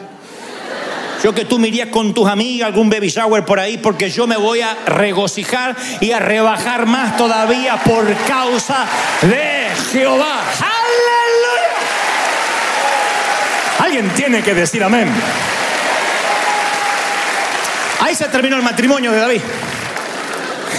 Yo 1.25 1.35
que 1.35 1.47
tú 1.47 1.59
me 1.59 1.67
irías 1.67 1.89
con 1.89 2.15
tus 2.15 2.29
amigas, 2.29 2.69
algún 2.69 2.89
baby 2.89 3.09
shower 3.09 3.45
por 3.45 3.59
ahí, 3.59 3.79
porque 3.79 4.09
yo 4.09 4.29
me 4.29 4.37
voy 4.37 4.61
a 4.61 4.77
regocijar 4.87 5.75
y 6.01 6.13
a 6.13 6.21
rebajar 6.21 6.87
más 6.87 7.17
todavía 7.17 7.77
por 7.83 8.07
causa 8.29 8.87
de 9.23 9.67
Jehová. 9.91 10.45
¡Aleluya! 10.61 11.69
Alguien 13.81 14.09
tiene 14.11 14.45
que 14.45 14.55
decir 14.55 14.85
amén. 14.85 15.13
Ahí 18.01 18.15
se 18.15 18.27
terminó 18.27 18.57
el 18.57 18.63
matrimonio 18.63 19.11
de 19.13 19.19
David. 19.19 19.41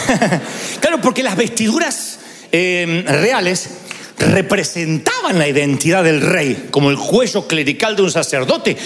claro, 0.79 1.01
porque 1.01 1.21
las 1.21 1.35
vestiduras 1.35 2.19
em, 2.51 3.05
reales 3.05 3.69
representaban 4.17 5.37
la 5.37 5.47
identidad 5.47 6.03
del 6.03 6.21
rey, 6.21 6.67
como 6.71 6.89
el 6.89 6.97
cuello 6.97 7.47
clerical 7.47 7.95
de 7.95 8.03
un 8.03 8.11
sacerdote, 8.11 8.77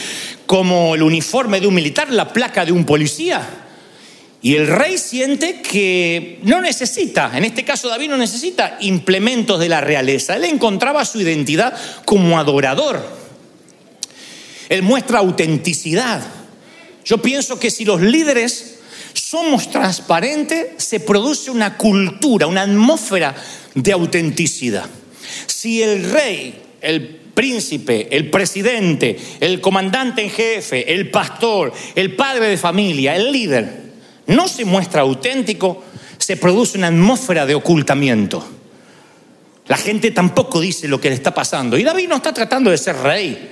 como 0.46 0.96
el 0.96 1.04
uniforme 1.04 1.60
de 1.60 1.68
un 1.68 1.74
militar, 1.74 2.12
la 2.12 2.32
placa 2.32 2.66
de 2.66 2.72
un 2.72 2.86
policía. 2.86 3.42
Y 4.42 4.56
el 4.56 4.68
rey 4.68 4.98
siente 4.98 5.62
que 5.62 6.40
no 6.44 6.60
necesita, 6.60 7.32
en 7.36 7.46
este 7.46 7.64
caso 7.64 7.88
David 7.88 8.10
no 8.10 8.18
necesita 8.18 8.78
implementos 8.82 9.60
de 9.60 9.70
la 9.70 9.80
realeza, 9.80 10.36
él 10.36 10.44
encontraba 10.44 11.06
su 11.06 11.22
identidad 11.22 11.74
como 12.04 12.38
adorador. 12.38 13.02
Él 14.70 14.82
muestra 14.82 15.20
autenticidad. 15.20 16.22
Yo 17.06 17.22
pienso 17.22 17.60
que 17.60 17.72
si 17.72 17.86
los 17.86 18.02
líderes 18.02 18.80
somos 19.14 19.70
transparentes, 19.70 20.84
se 20.84 21.00
produce 21.00 21.52
una 21.52 21.78
cultura, 21.78 22.48
una 22.48 22.62
atmósfera 22.62 23.36
de 23.76 23.92
autenticidad. 23.92 24.86
Si 25.48 25.82
el 25.82 26.10
rey, 26.10 26.62
el 26.82 27.20
príncipe, 27.34 28.08
el 28.16 28.30
presidente, 28.30 29.18
el 29.40 29.60
comandante 29.60 30.22
en 30.22 30.30
jefe, 30.30 30.94
el 30.94 31.10
pastor, 31.10 31.74
el 31.96 32.16
padre 32.16 32.48
de 32.48 32.58
familia, 32.58 33.16
el 33.16 33.32
líder, 33.32 33.84
no 34.28 34.48
se 34.48 34.66
muestra 34.66 35.02
auténtico, 35.02 35.84
se 36.18 36.38
produce 36.38 36.78
una 36.78 36.88
atmósfera 36.88 37.46
de 37.46 37.56
ocultamiento. 37.56 38.46
La 39.68 39.78
gente 39.78 40.12
tampoco 40.12 40.60
dice 40.60 40.88
lo 40.88 41.00
que 41.00 41.10
le 41.10 41.16
está 41.16 41.34
pasando. 41.34 41.78
Y 41.78 41.84
David 41.84 42.08
no 42.10 42.18
está 42.18 42.34
tratando 42.34 42.70
de 42.70 42.78
ser 42.78 42.98
rey. 42.98 43.50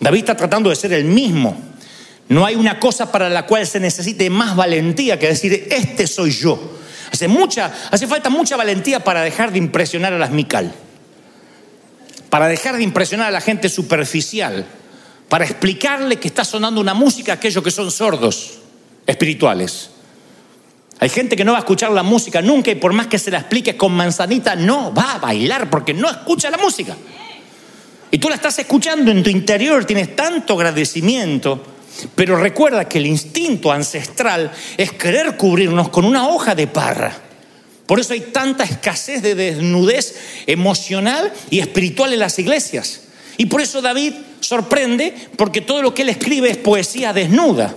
David 0.00 0.20
está 0.20 0.36
tratando 0.36 0.70
de 0.70 0.76
ser 0.76 0.92
el 0.92 1.04
mismo. 1.04 1.73
No 2.28 2.46
hay 2.46 2.54
una 2.54 2.80
cosa 2.80 3.12
para 3.12 3.28
la 3.28 3.46
cual 3.46 3.66
se 3.66 3.80
necesite 3.80 4.30
más 4.30 4.56
valentía 4.56 5.18
que 5.18 5.28
decir, 5.28 5.68
este 5.70 6.06
soy 6.06 6.30
yo. 6.30 6.78
Hace, 7.12 7.28
mucha, 7.28 7.72
hace 7.90 8.06
falta 8.06 8.30
mucha 8.30 8.56
valentía 8.56 9.04
para 9.04 9.22
dejar 9.22 9.52
de 9.52 9.58
impresionar 9.58 10.12
a 10.12 10.18
las 10.18 10.30
Mical, 10.30 10.72
para 12.30 12.48
dejar 12.48 12.76
de 12.76 12.82
impresionar 12.82 13.28
a 13.28 13.30
la 13.30 13.40
gente 13.40 13.68
superficial, 13.68 14.66
para 15.28 15.44
explicarle 15.44 16.16
que 16.16 16.28
está 16.28 16.44
sonando 16.44 16.80
una 16.80 16.94
música 16.94 17.32
a 17.32 17.34
aquellos 17.36 17.62
que 17.62 17.70
son 17.70 17.90
sordos 17.90 18.58
espirituales. 19.06 19.90
Hay 21.00 21.08
gente 21.08 21.36
que 21.36 21.44
no 21.44 21.52
va 21.52 21.58
a 21.58 21.60
escuchar 21.60 21.90
la 21.90 22.02
música 22.02 22.40
nunca 22.40 22.70
y 22.70 22.76
por 22.76 22.92
más 22.92 23.08
que 23.08 23.18
se 23.18 23.30
la 23.30 23.38
explique 23.38 23.76
con 23.76 23.92
manzanita, 23.92 24.56
no 24.56 24.94
va 24.94 25.12
a 25.14 25.18
bailar 25.18 25.68
porque 25.68 25.92
no 25.92 26.08
escucha 26.08 26.50
la 26.50 26.56
música. 26.56 26.96
Y 28.10 28.18
tú 28.18 28.28
la 28.28 28.36
estás 28.36 28.58
escuchando 28.60 29.10
en 29.10 29.22
tu 29.22 29.30
interior, 29.30 29.84
tienes 29.84 30.14
tanto 30.16 30.54
agradecimiento, 30.54 31.73
pero 32.14 32.36
recuerda 32.36 32.88
que 32.88 32.98
el 32.98 33.06
instinto 33.06 33.70
ancestral 33.72 34.52
es 34.76 34.92
querer 34.92 35.36
cubrirnos 35.36 35.88
con 35.88 36.04
una 36.04 36.28
hoja 36.28 36.54
de 36.54 36.66
parra. 36.66 37.16
Por 37.86 38.00
eso 38.00 38.14
hay 38.14 38.20
tanta 38.20 38.64
escasez 38.64 39.22
de 39.22 39.34
desnudez 39.34 40.16
emocional 40.46 41.32
y 41.50 41.60
espiritual 41.60 42.12
en 42.12 42.20
las 42.20 42.38
iglesias. 42.38 43.02
Y 43.36 43.46
por 43.46 43.60
eso 43.60 43.82
David 43.82 44.14
sorprende 44.40 45.14
porque 45.36 45.60
todo 45.60 45.82
lo 45.82 45.94
que 45.94 46.02
él 46.02 46.08
escribe 46.08 46.50
es 46.50 46.56
poesía 46.56 47.12
desnuda. 47.12 47.74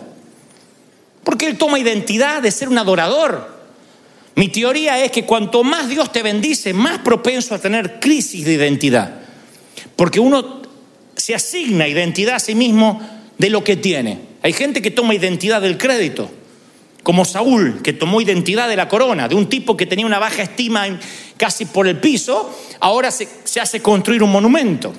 Porque 1.23 1.47
él 1.47 1.57
toma 1.57 1.79
identidad 1.79 2.41
de 2.41 2.51
ser 2.51 2.69
un 2.69 2.77
adorador. 2.77 3.57
Mi 4.35 4.47
teoría 4.49 5.03
es 5.03 5.11
que 5.11 5.25
cuanto 5.25 5.63
más 5.63 5.89
Dios 5.89 6.11
te 6.11 6.23
bendice, 6.23 6.73
más 6.73 6.99
propenso 6.99 7.53
a 7.53 7.59
tener 7.59 7.99
crisis 7.99 8.45
de 8.45 8.53
identidad. 8.53 9.15
Porque 9.95 10.19
uno 10.19 10.61
se 11.15 11.35
asigna 11.35 11.87
identidad 11.87 12.35
a 12.35 12.39
sí 12.39 12.55
mismo 12.55 13.16
de 13.37 13.49
lo 13.49 13.63
que 13.63 13.75
tiene. 13.75 14.19
Hay 14.41 14.53
gente 14.53 14.81
que 14.81 14.91
toma 14.91 15.15
identidad 15.15 15.61
del 15.61 15.77
crédito, 15.77 16.29
como 17.03 17.25
Saúl, 17.25 17.81
que 17.81 17.93
tomó 17.93 18.21
identidad 18.21 18.67
de 18.67 18.75
la 18.75 18.87
corona, 18.87 19.27
de 19.27 19.35
un 19.35 19.49
tipo 19.49 19.77
que 19.77 19.85
tenía 19.85 20.05
una 20.05 20.19
baja 20.19 20.43
estima 20.43 20.85
casi 21.37 21.65
por 21.65 21.87
el 21.87 21.99
piso, 21.99 22.53
ahora 22.79 23.11
se, 23.11 23.27
hace 23.61 23.81
construir 23.81 24.23
un 24.23 24.31
monumento. 24.31 24.93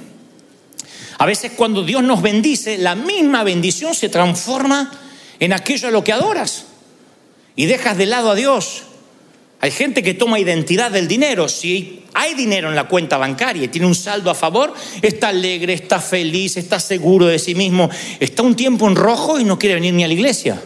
A 1.18 1.26
veces 1.26 1.52
cuando 1.56 1.82
Dios 1.82 2.02
nos 2.02 2.22
bendice, 2.22 2.78
la 2.78 2.94
misma 2.94 3.42
bendición 3.42 3.94
se 3.94 4.08
transforma 4.08 4.90
en 5.40 5.52
aquello 5.52 5.88
a 5.88 5.90
lo 5.90 6.04
que 6.04 6.12
adoras 6.12 6.66
y 7.56 7.66
dejas 7.66 7.98
de 7.98 8.06
lado 8.06 8.30
a 8.30 8.34
Dios. 8.34 8.84
Hay 9.60 9.70
gente 9.72 10.02
que 10.02 10.14
toma 10.14 10.38
identidad 10.38 10.90
del 10.90 11.08
dinero. 11.08 11.48
Si 11.48 12.04
hay 12.14 12.34
dinero 12.34 12.68
en 12.68 12.76
la 12.76 12.86
cuenta 12.86 13.16
bancaria 13.16 13.64
y 13.64 13.68
tiene 13.68 13.86
un 13.86 13.94
saldo 13.94 14.30
a 14.30 14.34
favor, 14.34 14.72
está 15.02 15.28
alegre, 15.28 15.72
está 15.72 16.00
feliz, 16.00 16.56
está 16.56 16.78
seguro 16.78 17.26
de 17.26 17.38
sí 17.38 17.54
mismo, 17.54 17.90
está 18.20 18.42
un 18.42 18.54
tiempo 18.54 18.86
en 18.86 18.94
rojo 18.94 19.40
y 19.40 19.44
no 19.44 19.58
quiere 19.58 19.74
venir 19.74 19.94
ni 19.94 20.04
a 20.04 20.08
la 20.08 20.14
iglesia. 20.14 20.62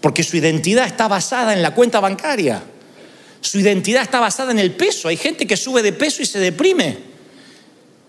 Porque 0.00 0.22
su 0.22 0.36
identidad 0.36 0.86
está 0.86 1.08
basada 1.08 1.52
en 1.52 1.62
la 1.62 1.74
cuenta 1.74 2.00
bancaria. 2.00 2.62
Su 3.40 3.58
identidad 3.58 4.02
está 4.02 4.20
basada 4.20 4.52
en 4.52 4.60
el 4.60 4.72
peso. 4.72 5.08
Hay 5.08 5.16
gente 5.16 5.46
que 5.46 5.56
sube 5.56 5.82
de 5.82 5.92
peso 5.92 6.22
y 6.22 6.26
se 6.26 6.38
deprime. 6.38 7.12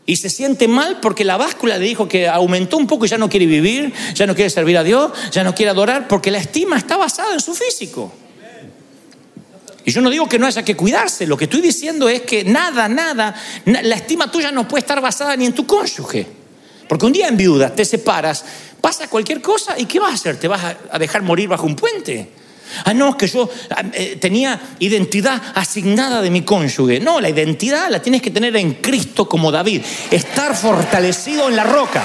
Y 0.06 0.18
se 0.18 0.30
siente 0.30 0.68
mal 0.68 1.00
porque 1.00 1.24
la 1.24 1.38
báscula 1.38 1.78
le 1.78 1.86
dijo 1.86 2.08
que 2.08 2.28
aumentó 2.28 2.78
un 2.78 2.88
poco 2.88 3.06
y 3.06 3.08
ya 3.08 3.18
no 3.18 3.30
quiere 3.30 3.46
vivir, 3.46 3.94
ya 4.14 4.28
no 4.28 4.36
quiere 4.36 4.50
servir 4.50 4.78
a 4.78 4.84
Dios, 4.84 5.12
ya 5.32 5.44
no 5.44 5.56
quiere 5.56 5.72
adorar, 5.72 6.08
porque 6.08 6.30
la 6.30 6.40
estima 6.40 6.78
está 6.78 6.98
basada 6.98 7.34
en 7.34 7.40
su 7.40 7.56
físico. 7.56 8.12
Y 9.86 9.92
yo 9.92 10.02
no 10.02 10.10
digo 10.10 10.28
que 10.30 10.40
no 10.40 10.48
haya 10.48 10.64
que 10.64 10.76
cuidarse, 10.76 11.28
lo 11.28 11.36
que 11.36 11.46
estoy 11.46 11.62
diciendo 11.62 12.08
es 12.08 12.22
que 12.22 12.44
nada, 12.44 12.88
nada, 12.88 13.36
la 13.66 13.96
estima 13.96 14.32
tuya 14.32 14.52
no 14.52 14.68
puede 14.68 14.80
estar 14.82 15.02
basada 15.02 15.36
ni 15.36 15.46
en 15.46 15.54
tu 15.54 15.66
cónyuge. 15.66 16.26
Porque 16.88 17.06
un 17.06 17.14
día 17.14 17.28
en 17.28 17.38
viuda 17.38 17.74
te 17.74 17.84
separas, 17.84 18.46
pasa 18.80 19.10
cualquier 19.10 19.42
cosa 19.42 19.78
y 19.78 19.86
¿qué 19.86 20.00
vas 20.00 20.12
a 20.12 20.16
hacer? 20.16 20.38
¿Te 20.38 20.48
vas 20.48 20.76
a 20.90 21.00
dejar 21.00 21.22
morir 21.22 21.50
bajo 21.50 21.66
un 21.66 21.76
puente? 21.76 22.30
Ah, 22.86 22.94
no, 22.94 23.18
que 23.18 23.28
yo 23.28 23.50
ah, 23.70 23.84
eh, 23.94 24.18
tenía 24.20 24.60
identidad 24.80 25.42
asignada 25.54 26.22
de 26.22 26.30
mi 26.30 26.42
cónyuge. 26.42 27.00
No, 27.00 27.20
la 27.20 27.30
identidad 27.30 27.90
la 27.90 28.02
tienes 28.02 28.22
que 28.22 28.32
tener 28.32 28.56
en 28.56 28.76
Cristo 28.76 29.28
como 29.28 29.52
David. 29.52 29.82
Estar 30.10 30.56
fortalecido 30.56 31.50
en 31.50 31.56
la 31.56 31.64
roca. 31.64 32.04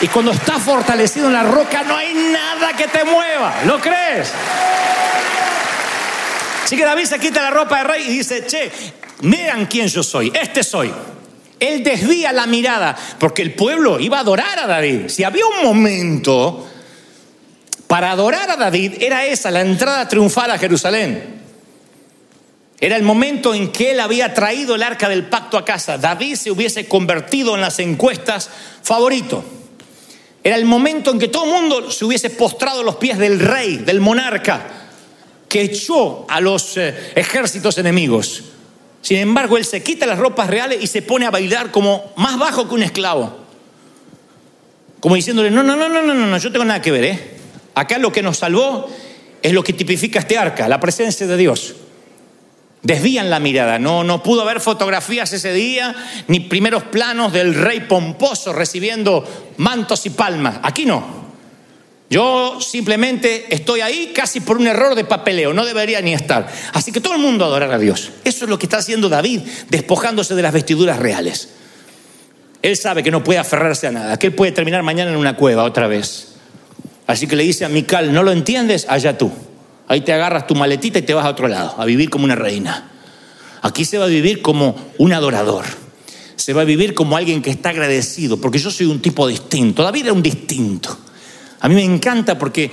Y 0.00 0.08
cuando 0.08 0.32
estás 0.32 0.62
fortalecido 0.62 1.26
en 1.26 1.32
la 1.32 1.42
roca 1.42 1.82
no 1.82 1.96
hay 1.96 2.14
nada 2.14 2.74
que 2.76 2.88
te 2.88 3.04
mueva. 3.04 3.62
¿Lo 3.66 3.80
crees? 3.80 4.30
Así 6.66 6.76
que 6.76 6.84
David 6.84 7.04
se 7.04 7.20
quita 7.20 7.40
la 7.42 7.50
ropa 7.50 7.78
de 7.78 7.84
rey 7.84 8.06
y 8.08 8.10
dice, 8.10 8.44
che, 8.44 8.68
vean 9.20 9.66
quién 9.66 9.86
yo 9.86 10.02
soy. 10.02 10.32
Este 10.34 10.64
soy. 10.64 10.92
Él 11.60 11.84
desvía 11.84 12.32
la 12.32 12.48
mirada 12.48 12.96
porque 13.20 13.42
el 13.42 13.54
pueblo 13.54 14.00
iba 14.00 14.16
a 14.16 14.22
adorar 14.22 14.58
a 14.58 14.66
David. 14.66 15.02
Si 15.06 15.22
había 15.22 15.46
un 15.46 15.64
momento 15.64 16.66
para 17.86 18.10
adorar 18.10 18.50
a 18.50 18.56
David 18.56 18.94
era 18.98 19.24
esa, 19.26 19.52
la 19.52 19.60
entrada 19.60 20.08
triunfal 20.08 20.50
a 20.50 20.58
Jerusalén. 20.58 21.36
Era 22.80 22.96
el 22.96 23.04
momento 23.04 23.54
en 23.54 23.70
que 23.70 23.92
él 23.92 24.00
había 24.00 24.34
traído 24.34 24.74
el 24.74 24.82
arca 24.82 25.08
del 25.08 25.26
pacto 25.26 25.56
a 25.56 25.64
casa. 25.64 25.98
David 25.98 26.34
se 26.34 26.50
hubiese 26.50 26.88
convertido 26.88 27.54
en 27.54 27.60
las 27.60 27.78
encuestas 27.78 28.50
favorito. 28.82 29.44
Era 30.42 30.56
el 30.56 30.64
momento 30.64 31.12
en 31.12 31.20
que 31.20 31.28
todo 31.28 31.44
el 31.44 31.62
mundo 31.62 31.92
se 31.92 32.04
hubiese 32.04 32.30
postrado 32.30 32.80
a 32.80 32.84
los 32.84 32.96
pies 32.96 33.18
del 33.18 33.38
rey, 33.38 33.76
del 33.76 34.00
monarca, 34.00 34.75
que 35.48 35.62
echó 35.62 36.26
a 36.28 36.40
los 36.40 36.76
eh, 36.76 37.12
ejércitos 37.14 37.78
enemigos. 37.78 38.44
Sin 39.02 39.18
embargo, 39.18 39.56
él 39.56 39.64
se 39.64 39.82
quita 39.82 40.06
las 40.06 40.18
ropas 40.18 40.48
reales 40.48 40.82
y 40.82 40.86
se 40.86 41.02
pone 41.02 41.26
a 41.26 41.30
bailar 41.30 41.70
como 41.70 42.12
más 42.16 42.38
bajo 42.38 42.68
que 42.68 42.74
un 42.74 42.82
esclavo. 42.82 43.36
Como 45.00 45.14
diciéndole, 45.14 45.50
no, 45.50 45.62
no, 45.62 45.76
no, 45.76 45.88
no, 45.88 46.02
no, 46.02 46.14
no, 46.14 46.38
yo 46.38 46.50
tengo 46.50 46.64
nada 46.64 46.82
que 46.82 46.90
ver, 46.90 47.04
¿eh? 47.04 47.30
Acá 47.74 47.98
lo 47.98 48.10
que 48.10 48.22
nos 48.22 48.38
salvó 48.38 48.88
es 49.42 49.52
lo 49.52 49.62
que 49.62 49.72
tipifica 49.72 50.18
este 50.18 50.38
arca, 50.38 50.68
la 50.68 50.80
presencia 50.80 51.26
de 51.26 51.36
Dios. 51.36 51.76
Desvían 52.82 53.30
la 53.30 53.38
mirada, 53.38 53.78
no, 53.78 54.02
no 54.02 54.22
pudo 54.22 54.42
haber 54.42 54.60
fotografías 54.60 55.32
ese 55.32 55.52
día, 55.52 55.94
ni 56.28 56.40
primeros 56.40 56.84
planos 56.84 57.32
del 57.32 57.54
rey 57.54 57.80
pomposo 57.80 58.52
recibiendo 58.52 59.24
mantos 59.58 60.06
y 60.06 60.10
palmas. 60.10 60.58
Aquí 60.62 60.86
no. 60.86 61.25
Yo 62.08 62.60
simplemente 62.60 63.46
estoy 63.52 63.80
ahí 63.80 64.12
casi 64.14 64.40
por 64.40 64.58
un 64.58 64.66
error 64.68 64.94
de 64.94 65.04
papeleo, 65.04 65.52
no 65.52 65.64
debería 65.64 66.00
ni 66.00 66.14
estar. 66.14 66.46
Así 66.72 66.92
que 66.92 67.00
todo 67.00 67.14
el 67.14 67.20
mundo 67.20 67.44
adorar 67.44 67.72
a 67.72 67.78
Dios. 67.78 68.12
Eso 68.24 68.44
es 68.44 68.50
lo 68.50 68.58
que 68.58 68.66
está 68.66 68.78
haciendo 68.78 69.08
David, 69.08 69.40
despojándose 69.70 70.34
de 70.34 70.42
las 70.42 70.52
vestiduras 70.52 70.98
reales. 70.98 71.48
Él 72.62 72.76
sabe 72.76 73.02
que 73.02 73.10
no 73.10 73.24
puede 73.24 73.38
aferrarse 73.38 73.88
a 73.88 73.90
nada, 73.90 74.18
que 74.18 74.28
él 74.28 74.34
puede 74.34 74.52
terminar 74.52 74.82
mañana 74.82 75.10
en 75.10 75.16
una 75.16 75.36
cueva 75.36 75.64
otra 75.64 75.88
vez. 75.88 76.34
Así 77.06 77.26
que 77.26 77.36
le 77.36 77.42
dice 77.42 77.64
a 77.64 77.68
Mical, 77.68 78.12
¿no 78.12 78.22
lo 78.22 78.32
entiendes? 78.32 78.86
Allá 78.88 79.18
tú. 79.18 79.32
Ahí 79.88 80.00
te 80.00 80.12
agarras 80.12 80.46
tu 80.46 80.54
maletita 80.54 80.98
y 80.98 81.02
te 81.02 81.14
vas 81.14 81.24
a 81.24 81.30
otro 81.30 81.48
lado, 81.48 81.74
a 81.78 81.84
vivir 81.84 82.10
como 82.10 82.24
una 82.24 82.34
reina. 82.34 82.90
Aquí 83.62 83.84
se 83.84 83.98
va 83.98 84.04
a 84.04 84.08
vivir 84.08 84.42
como 84.42 84.76
un 84.98 85.12
adorador. 85.12 85.64
Se 86.36 86.52
va 86.52 86.62
a 86.62 86.64
vivir 86.64 86.94
como 86.94 87.16
alguien 87.16 87.42
que 87.42 87.50
está 87.50 87.70
agradecido, 87.70 88.40
porque 88.40 88.58
yo 88.58 88.70
soy 88.70 88.86
un 88.86 89.00
tipo 89.00 89.26
distinto. 89.26 89.82
David 89.82 90.04
era 90.04 90.12
un 90.12 90.22
distinto. 90.22 91.05
A 91.60 91.68
mí 91.68 91.74
me 91.74 91.84
encanta 91.84 92.38
porque 92.38 92.70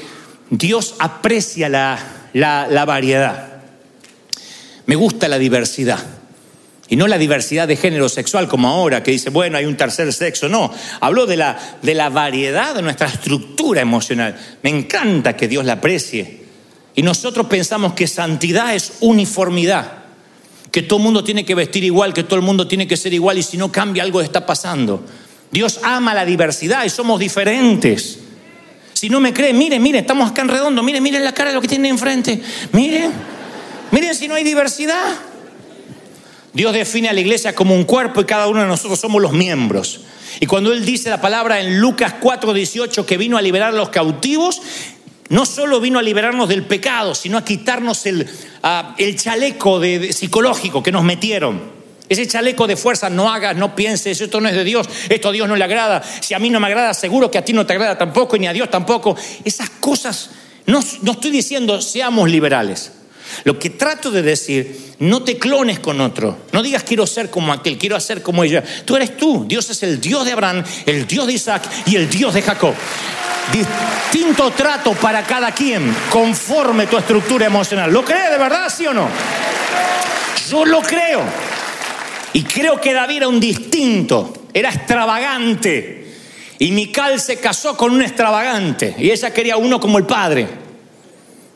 Dios 0.49 0.95
aprecia 0.99 1.69
la, 1.69 1.99
la 2.33 2.85
variedad. 2.85 3.61
Me 4.85 4.95
gusta 4.95 5.27
la 5.27 5.37
diversidad. 5.37 6.03
Y 6.89 6.95
no 6.95 7.07
la 7.07 7.17
diversidad 7.17 7.67
de 7.67 7.77
género 7.77 8.09
sexual 8.09 8.47
como 8.47 8.67
ahora, 8.67 9.01
que 9.01 9.11
dice, 9.11 9.29
bueno, 9.29 9.57
hay 9.57 9.65
un 9.65 9.77
tercer 9.77 10.11
sexo. 10.13 10.49
No, 10.49 10.71
habló 10.99 11.25
de 11.25 11.37
la, 11.37 11.57
de 11.81 11.95
la 11.95 12.09
variedad 12.09 12.75
de 12.75 12.81
nuestra 12.81 13.07
estructura 13.07 13.81
emocional. 13.81 14.37
Me 14.61 14.69
encanta 14.69 15.35
que 15.35 15.47
Dios 15.47 15.65
la 15.65 15.73
aprecie. 15.73 16.43
Y 16.93 17.01
nosotros 17.01 17.47
pensamos 17.47 17.93
que 17.93 18.05
santidad 18.05 18.75
es 18.75 18.97
uniformidad, 18.99 20.03
que 20.71 20.83
todo 20.83 20.97
el 20.99 21.05
mundo 21.05 21.23
tiene 21.23 21.45
que 21.45 21.55
vestir 21.55 21.83
igual, 21.83 22.13
que 22.13 22.23
todo 22.23 22.35
el 22.35 22.45
mundo 22.45 22.67
tiene 22.67 22.87
que 22.87 22.97
ser 22.97 23.13
igual 23.13 23.37
y 23.37 23.43
si 23.43 23.57
no 23.57 23.71
cambia 23.71 24.03
algo 24.03 24.21
está 24.21 24.45
pasando. 24.45 25.03
Dios 25.51 25.79
ama 25.83 26.13
la 26.13 26.25
diversidad 26.25 26.83
y 26.85 26.89
somos 26.89 27.19
diferentes. 27.19 28.19
Si 29.03 29.09
no 29.09 29.19
me 29.19 29.33
creen, 29.33 29.57
miren, 29.57 29.83
miren, 29.83 29.99
estamos 29.99 30.31
acá 30.31 30.43
en 30.43 30.47
redondo, 30.47 30.81
miren, 30.81 31.03
miren 31.03 31.25
la 31.25 31.33
cara 31.33 31.49
de 31.49 31.55
lo 31.55 31.61
que 31.61 31.67
tienen 31.67 31.91
enfrente. 31.91 32.41
Miren, 32.71 33.11
miren 33.91 34.15
si 34.15 34.29
no 34.29 34.35
hay 34.35 34.45
diversidad. 34.45 35.03
Dios 36.53 36.71
define 36.71 37.09
a 37.09 37.13
la 37.13 37.19
iglesia 37.19 37.53
como 37.53 37.75
un 37.75 37.83
cuerpo 37.83 38.21
y 38.21 38.23
cada 38.23 38.47
uno 38.47 38.61
de 38.61 38.65
nosotros 38.65 38.97
somos 38.97 39.21
los 39.21 39.33
miembros. 39.33 39.99
Y 40.39 40.45
cuando 40.45 40.71
Él 40.71 40.85
dice 40.85 41.09
la 41.09 41.19
palabra 41.19 41.59
en 41.59 41.81
Lucas 41.81 42.15
4:18 42.21 43.05
que 43.05 43.17
vino 43.17 43.35
a 43.35 43.41
liberar 43.41 43.73
a 43.73 43.75
los 43.75 43.89
cautivos, 43.89 44.61
no 45.27 45.45
solo 45.45 45.81
vino 45.81 45.99
a 45.99 46.01
liberarnos 46.01 46.47
del 46.47 46.63
pecado, 46.63 47.13
sino 47.13 47.37
a 47.37 47.43
quitarnos 47.43 48.05
el, 48.05 48.25
el 48.97 49.19
chaleco 49.19 49.81
de, 49.81 50.13
psicológico 50.13 50.81
que 50.81 50.93
nos 50.93 51.03
metieron. 51.03 51.72
Ese 52.13 52.27
chaleco 52.27 52.67
de 52.67 52.77
fuerza, 52.77 53.09
no 53.09 53.33
hagas, 53.33 53.55
no 53.55 53.75
pienses, 53.75 54.21
esto 54.21 54.39
no 54.39 54.47
es 54.47 54.53
de 54.53 54.63
Dios, 54.63 54.87
esto 55.09 55.29
a 55.29 55.31
Dios 55.31 55.47
no 55.47 55.55
le 55.55 55.63
agrada. 55.63 56.03
Si 56.21 56.35
a 56.35 56.39
mí 56.39 56.51
no 56.51 56.59
me 56.59 56.67
agrada, 56.67 56.93
seguro 56.93 57.31
que 57.31 57.39
a 57.39 57.43
ti 57.43 57.53
no 57.53 57.65
te 57.65 57.73
agrada 57.73 57.97
tampoco, 57.97 58.37
ni 58.37 58.45
a 58.45 58.53
Dios 58.53 58.69
tampoco. 58.69 59.17
Esas 59.43 59.71
cosas, 59.71 60.29
no, 60.67 60.79
no 61.01 61.13
estoy 61.13 61.31
diciendo 61.31 61.81
seamos 61.81 62.29
liberales. 62.29 62.91
Lo 63.45 63.57
que 63.57 63.71
trato 63.71 64.11
de 64.11 64.21
decir, 64.21 64.93
no 64.99 65.23
te 65.23 65.39
clones 65.39 65.79
con 65.79 66.01
otro. 66.01 66.37
No 66.51 66.61
digas 66.61 66.83
quiero 66.83 67.07
ser 67.07 67.31
como 67.31 67.51
aquel, 67.51 67.79
quiero 67.79 67.95
hacer 67.95 68.21
como 68.21 68.43
ella. 68.43 68.63
Tú 68.85 68.95
eres 68.95 69.17
tú. 69.17 69.45
Dios 69.47 69.67
es 69.71 69.81
el 69.81 69.99
Dios 69.99 70.23
de 70.23 70.33
Abraham, 70.33 70.63
el 70.85 71.07
Dios 71.07 71.25
de 71.25 71.33
Isaac 71.33 71.63
y 71.87 71.95
el 71.95 72.07
Dios 72.07 72.35
de 72.35 72.43
Jacob. 72.43 72.75
Distinto 73.51 74.51
trato 74.51 74.93
para 74.93 75.23
cada 75.23 75.51
quien, 75.51 75.91
conforme 76.11 76.85
tu 76.85 76.95
estructura 76.95 77.47
emocional. 77.47 77.91
¿Lo 77.91 78.05
crees 78.05 78.29
de 78.29 78.37
verdad, 78.37 78.69
sí 78.69 78.85
o 78.85 78.93
no? 78.93 79.09
Yo 80.51 80.63
lo 80.63 80.79
creo. 80.81 81.52
Y 82.33 82.43
creo 82.43 82.81
que 82.81 82.93
David 82.93 83.17
era 83.17 83.27
un 83.27 83.39
distinto, 83.39 84.33
era 84.53 84.69
extravagante. 84.69 86.03
Y 86.59 86.71
Mical 86.71 87.19
se 87.19 87.37
casó 87.37 87.77
con 87.77 87.91
un 87.91 88.01
extravagante. 88.01 88.95
Y 88.97 89.11
ella 89.11 89.31
quería 89.31 89.57
uno 89.57 89.79
como 89.79 89.97
el 89.97 90.05
padre. 90.05 90.47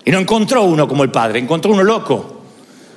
Y 0.05 0.11
no 0.11 0.19
encontró 0.19 0.63
uno 0.63 0.87
como 0.87 1.03
el 1.03 1.11
padre, 1.11 1.39
encontró 1.39 1.71
uno 1.71 1.83
loco. 1.83 2.41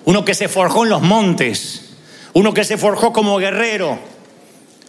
Uno 0.05 0.25
que 0.25 0.35
se 0.35 0.49
forjó 0.49 0.85
en 0.85 0.91
los 0.91 1.03
montes. 1.03 1.95
Uno 2.35 2.55
que 2.55 2.65
se 2.65 2.77
forjó 2.77 3.13
como 3.13 3.39
guerrero. 3.39 3.99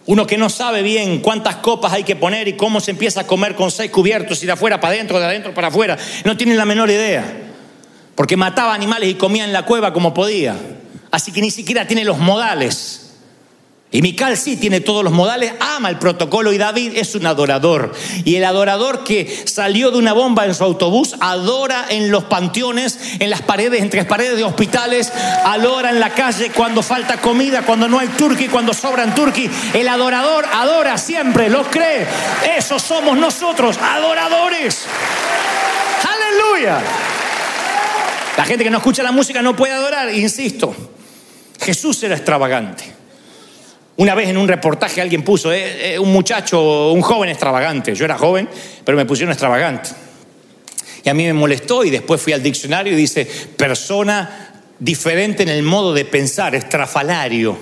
Uno 0.06 0.26
que 0.26 0.36
no 0.36 0.50
sabe 0.50 0.82
bien 0.82 1.20
cuántas 1.20 1.56
copas 1.56 1.92
hay 1.92 2.02
que 2.02 2.16
poner 2.16 2.48
y 2.48 2.54
cómo 2.54 2.80
se 2.80 2.90
empieza 2.90 3.20
a 3.20 3.26
comer 3.26 3.54
con 3.54 3.70
seis 3.70 3.90
cubiertos 3.90 4.42
y 4.42 4.46
de 4.46 4.52
afuera 4.52 4.80
para 4.80 4.94
adentro, 4.94 5.18
de 5.18 5.26
adentro 5.26 5.54
para 5.54 5.68
afuera. 5.68 5.96
No 6.24 6.36
tiene 6.36 6.56
la 6.56 6.64
menor 6.64 6.90
idea. 6.90 7.24
Porque 8.14 8.36
mataba 8.36 8.74
animales 8.74 9.08
y 9.08 9.14
comía 9.14 9.44
en 9.44 9.52
la 9.52 9.64
cueva 9.64 9.92
como 9.92 10.12
podía. 10.12 10.56
Así 11.12 11.30
que 11.30 11.42
ni 11.42 11.50
siquiera 11.50 11.86
tiene 11.86 12.04
los 12.04 12.18
modales. 12.18 13.02
Y 13.94 14.00
Mical 14.00 14.38
sí 14.38 14.56
tiene 14.56 14.80
todos 14.80 15.04
los 15.04 15.12
modales, 15.12 15.52
ama 15.60 15.90
el 15.90 15.98
protocolo 15.98 16.50
y 16.54 16.56
David 16.56 16.92
es 16.96 17.14
un 17.14 17.26
adorador. 17.26 17.92
Y 18.24 18.36
el 18.36 18.44
adorador 18.44 19.04
que 19.04 19.44
salió 19.44 19.90
de 19.90 19.98
una 19.98 20.14
bomba 20.14 20.46
en 20.46 20.54
su 20.54 20.64
autobús 20.64 21.14
adora 21.20 21.84
en 21.90 22.10
los 22.10 22.24
panteones, 22.24 22.98
en 23.18 23.28
las 23.28 23.42
paredes, 23.42 23.82
entre 23.82 24.00
las 24.00 24.08
paredes 24.08 24.38
de 24.38 24.44
hospitales, 24.44 25.12
adora 25.44 25.90
en 25.90 26.00
la 26.00 26.08
calle 26.14 26.50
cuando 26.52 26.82
falta 26.82 27.20
comida, 27.20 27.66
cuando 27.66 27.86
no 27.86 27.98
hay 27.98 28.08
turqui, 28.08 28.48
cuando 28.48 28.72
sobran 28.72 29.14
turqui. 29.14 29.50
El 29.74 29.86
adorador 29.86 30.46
adora 30.50 30.96
siempre, 30.96 31.50
lo 31.50 31.70
cree. 31.70 32.06
Eso 32.56 32.78
somos 32.78 33.18
nosotros, 33.18 33.76
adoradores. 33.76 34.86
Aleluya. 36.02 36.80
La 38.38 38.44
gente 38.46 38.64
que 38.64 38.70
no 38.70 38.78
escucha 38.78 39.02
la 39.02 39.12
música 39.12 39.42
no 39.42 39.54
puede 39.54 39.74
adorar, 39.74 40.14
insisto. 40.14 40.74
Jesús 41.62 42.02
era 42.02 42.16
extravagante. 42.16 42.84
Una 43.96 44.14
vez 44.14 44.28
en 44.28 44.36
un 44.36 44.48
reportaje 44.48 45.00
alguien 45.00 45.22
puso, 45.22 45.52
eh, 45.52 45.94
eh, 45.94 45.98
un 45.98 46.12
muchacho, 46.12 46.92
un 46.92 47.02
joven 47.02 47.30
extravagante. 47.30 47.94
Yo 47.94 48.04
era 48.04 48.18
joven, 48.18 48.48
pero 48.84 48.96
me 48.96 49.04
pusieron 49.04 49.32
extravagante. 49.32 49.90
Y 51.04 51.08
a 51.08 51.14
mí 51.14 51.24
me 51.24 51.32
molestó 51.32 51.84
y 51.84 51.90
después 51.90 52.20
fui 52.20 52.32
al 52.32 52.42
diccionario 52.42 52.92
y 52.92 52.96
dice, 52.96 53.26
persona 53.56 54.62
diferente 54.78 55.42
en 55.42 55.50
el 55.50 55.62
modo 55.62 55.94
de 55.94 56.04
pensar, 56.04 56.54
estrafalario, 56.54 57.56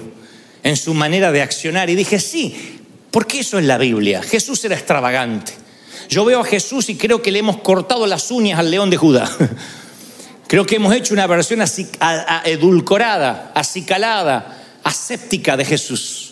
en 0.62 0.76
su 0.76 0.94
manera 0.94 1.32
de 1.32 1.42
accionar. 1.42 1.90
Y 1.90 1.94
dije, 1.94 2.20
sí, 2.20 2.80
porque 3.10 3.40
eso 3.40 3.58
es 3.58 3.64
la 3.64 3.76
Biblia. 3.76 4.22
Jesús 4.22 4.64
era 4.64 4.76
extravagante. 4.76 5.52
Yo 6.08 6.24
veo 6.24 6.40
a 6.40 6.44
Jesús 6.44 6.88
y 6.88 6.96
creo 6.96 7.22
que 7.22 7.30
le 7.30 7.40
hemos 7.40 7.58
cortado 7.58 8.06
las 8.06 8.30
uñas 8.30 8.58
al 8.58 8.70
león 8.70 8.88
de 8.88 8.96
Judá. 8.96 9.30
Creo 10.50 10.66
que 10.66 10.74
hemos 10.74 10.92
hecho 10.92 11.14
una 11.14 11.28
versión 11.28 11.62
edulcorada, 12.44 13.52
acicalada, 13.54 14.58
aséptica 14.82 15.56
de 15.56 15.64
Jesús. 15.64 16.29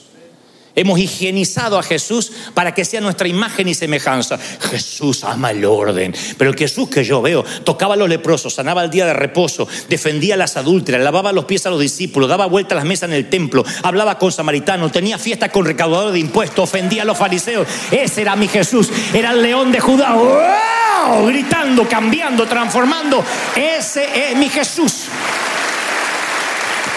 Hemos 0.78 1.00
higienizado 1.00 1.76
a 1.76 1.82
Jesús 1.82 2.30
para 2.54 2.72
que 2.72 2.84
sea 2.84 3.00
nuestra 3.00 3.26
imagen 3.26 3.66
y 3.66 3.74
semejanza. 3.74 4.38
Jesús 4.70 5.24
ama 5.24 5.50
el 5.50 5.64
orden. 5.64 6.14
Pero 6.36 6.50
el 6.50 6.56
Jesús 6.56 6.88
que 6.88 7.02
yo 7.02 7.20
veo 7.20 7.44
tocaba 7.64 7.94
a 7.94 7.96
los 7.96 8.08
leprosos, 8.08 8.54
sanaba 8.54 8.84
el 8.84 8.90
día 8.90 9.04
de 9.04 9.12
reposo, 9.12 9.66
defendía 9.88 10.34
a 10.34 10.36
las 10.36 10.56
adúlteras, 10.56 11.02
lavaba 11.02 11.32
los 11.32 11.46
pies 11.46 11.66
a 11.66 11.70
los 11.70 11.80
discípulos, 11.80 12.28
daba 12.28 12.46
vuelta 12.46 12.76
a 12.76 12.76
las 12.76 12.84
mesas 12.84 13.08
en 13.08 13.16
el 13.16 13.28
templo, 13.28 13.64
hablaba 13.82 14.18
con 14.18 14.30
samaritanos, 14.30 14.92
tenía 14.92 15.18
fiesta 15.18 15.48
con 15.48 15.64
recaudadores 15.64 16.12
de 16.12 16.20
impuestos, 16.20 16.60
ofendía 16.60 17.02
a 17.02 17.06
los 17.06 17.18
fariseos. 17.18 17.66
Ese 17.90 18.22
era 18.22 18.36
mi 18.36 18.46
Jesús, 18.46 18.88
era 19.12 19.32
el 19.32 19.42
león 19.42 19.72
de 19.72 19.80
Judá 19.80 20.14
gritando, 21.26 21.88
cambiando, 21.88 22.46
transformando. 22.46 23.24
Ese 23.56 24.30
es 24.30 24.36
mi 24.36 24.48
Jesús. 24.48 25.08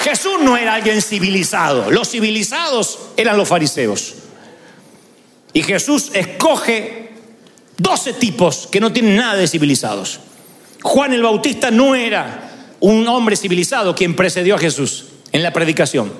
Jesús 0.03 0.39
no 0.41 0.57
era 0.57 0.75
alguien 0.75 1.01
civilizado. 1.01 1.91
Los 1.91 2.09
civilizados 2.09 2.99
eran 3.17 3.37
los 3.37 3.47
fariseos. 3.47 4.15
Y 5.53 5.63
Jesús 5.63 6.11
escoge 6.13 7.09
12 7.77 8.13
tipos 8.13 8.67
que 8.71 8.79
no 8.79 8.91
tienen 8.91 9.15
nada 9.15 9.35
de 9.35 9.47
civilizados. 9.47 10.19
Juan 10.81 11.13
el 11.13 11.21
Bautista 11.21 11.69
no 11.69 11.93
era 11.93 12.49
un 12.79 13.07
hombre 13.07 13.35
civilizado 13.35 13.93
quien 13.93 14.15
precedió 14.15 14.55
a 14.55 14.59
Jesús 14.59 15.05
en 15.31 15.43
la 15.43 15.53
predicación. 15.53 16.11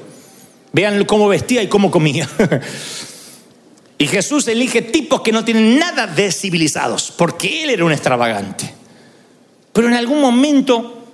Vean 0.74 1.04
cómo 1.06 1.28
vestía 1.28 1.64
y 1.64 1.68
cómo 1.68 1.92
comía. 1.92 2.30
Y 3.98 4.08
Jesús 4.08 4.48
elige 4.48 4.82
tipos 4.82 5.22
que 5.22 5.32
no 5.32 5.46
tienen 5.46 5.78
nada 5.78 6.08
de 6.08 6.32
civilizados, 6.32 7.14
porque 7.16 7.64
Él 7.64 7.70
era 7.70 7.86
un 7.86 7.92
extravagante. 7.92 8.74
Pero 9.72 9.88
en 9.88 9.94
algún 9.94 10.20
momento, 10.20 11.06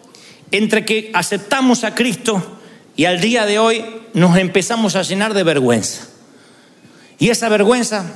entre 0.51 0.85
que 0.85 1.11
aceptamos 1.13 1.83
a 1.83 1.93
Cristo 1.93 2.56
y 2.97 3.05
al 3.05 3.21
día 3.21 3.45
de 3.45 3.59
hoy, 3.59 3.85
nos 4.13 4.35
empezamos 4.37 4.95
a 4.95 5.03
llenar 5.03 5.35
de 5.35 5.43
vergüenza. 5.43 6.07
Y 7.19 7.29
esa 7.29 7.47
vergüenza, 7.47 8.11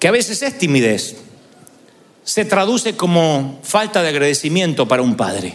que 0.00 0.08
a 0.08 0.10
veces 0.10 0.42
es 0.42 0.58
timidez, 0.58 1.16
se 2.24 2.44
traduce 2.44 2.96
como 2.96 3.60
falta 3.62 4.02
de 4.02 4.08
agradecimiento 4.08 4.88
para 4.88 5.02
un 5.02 5.16
padre. 5.16 5.54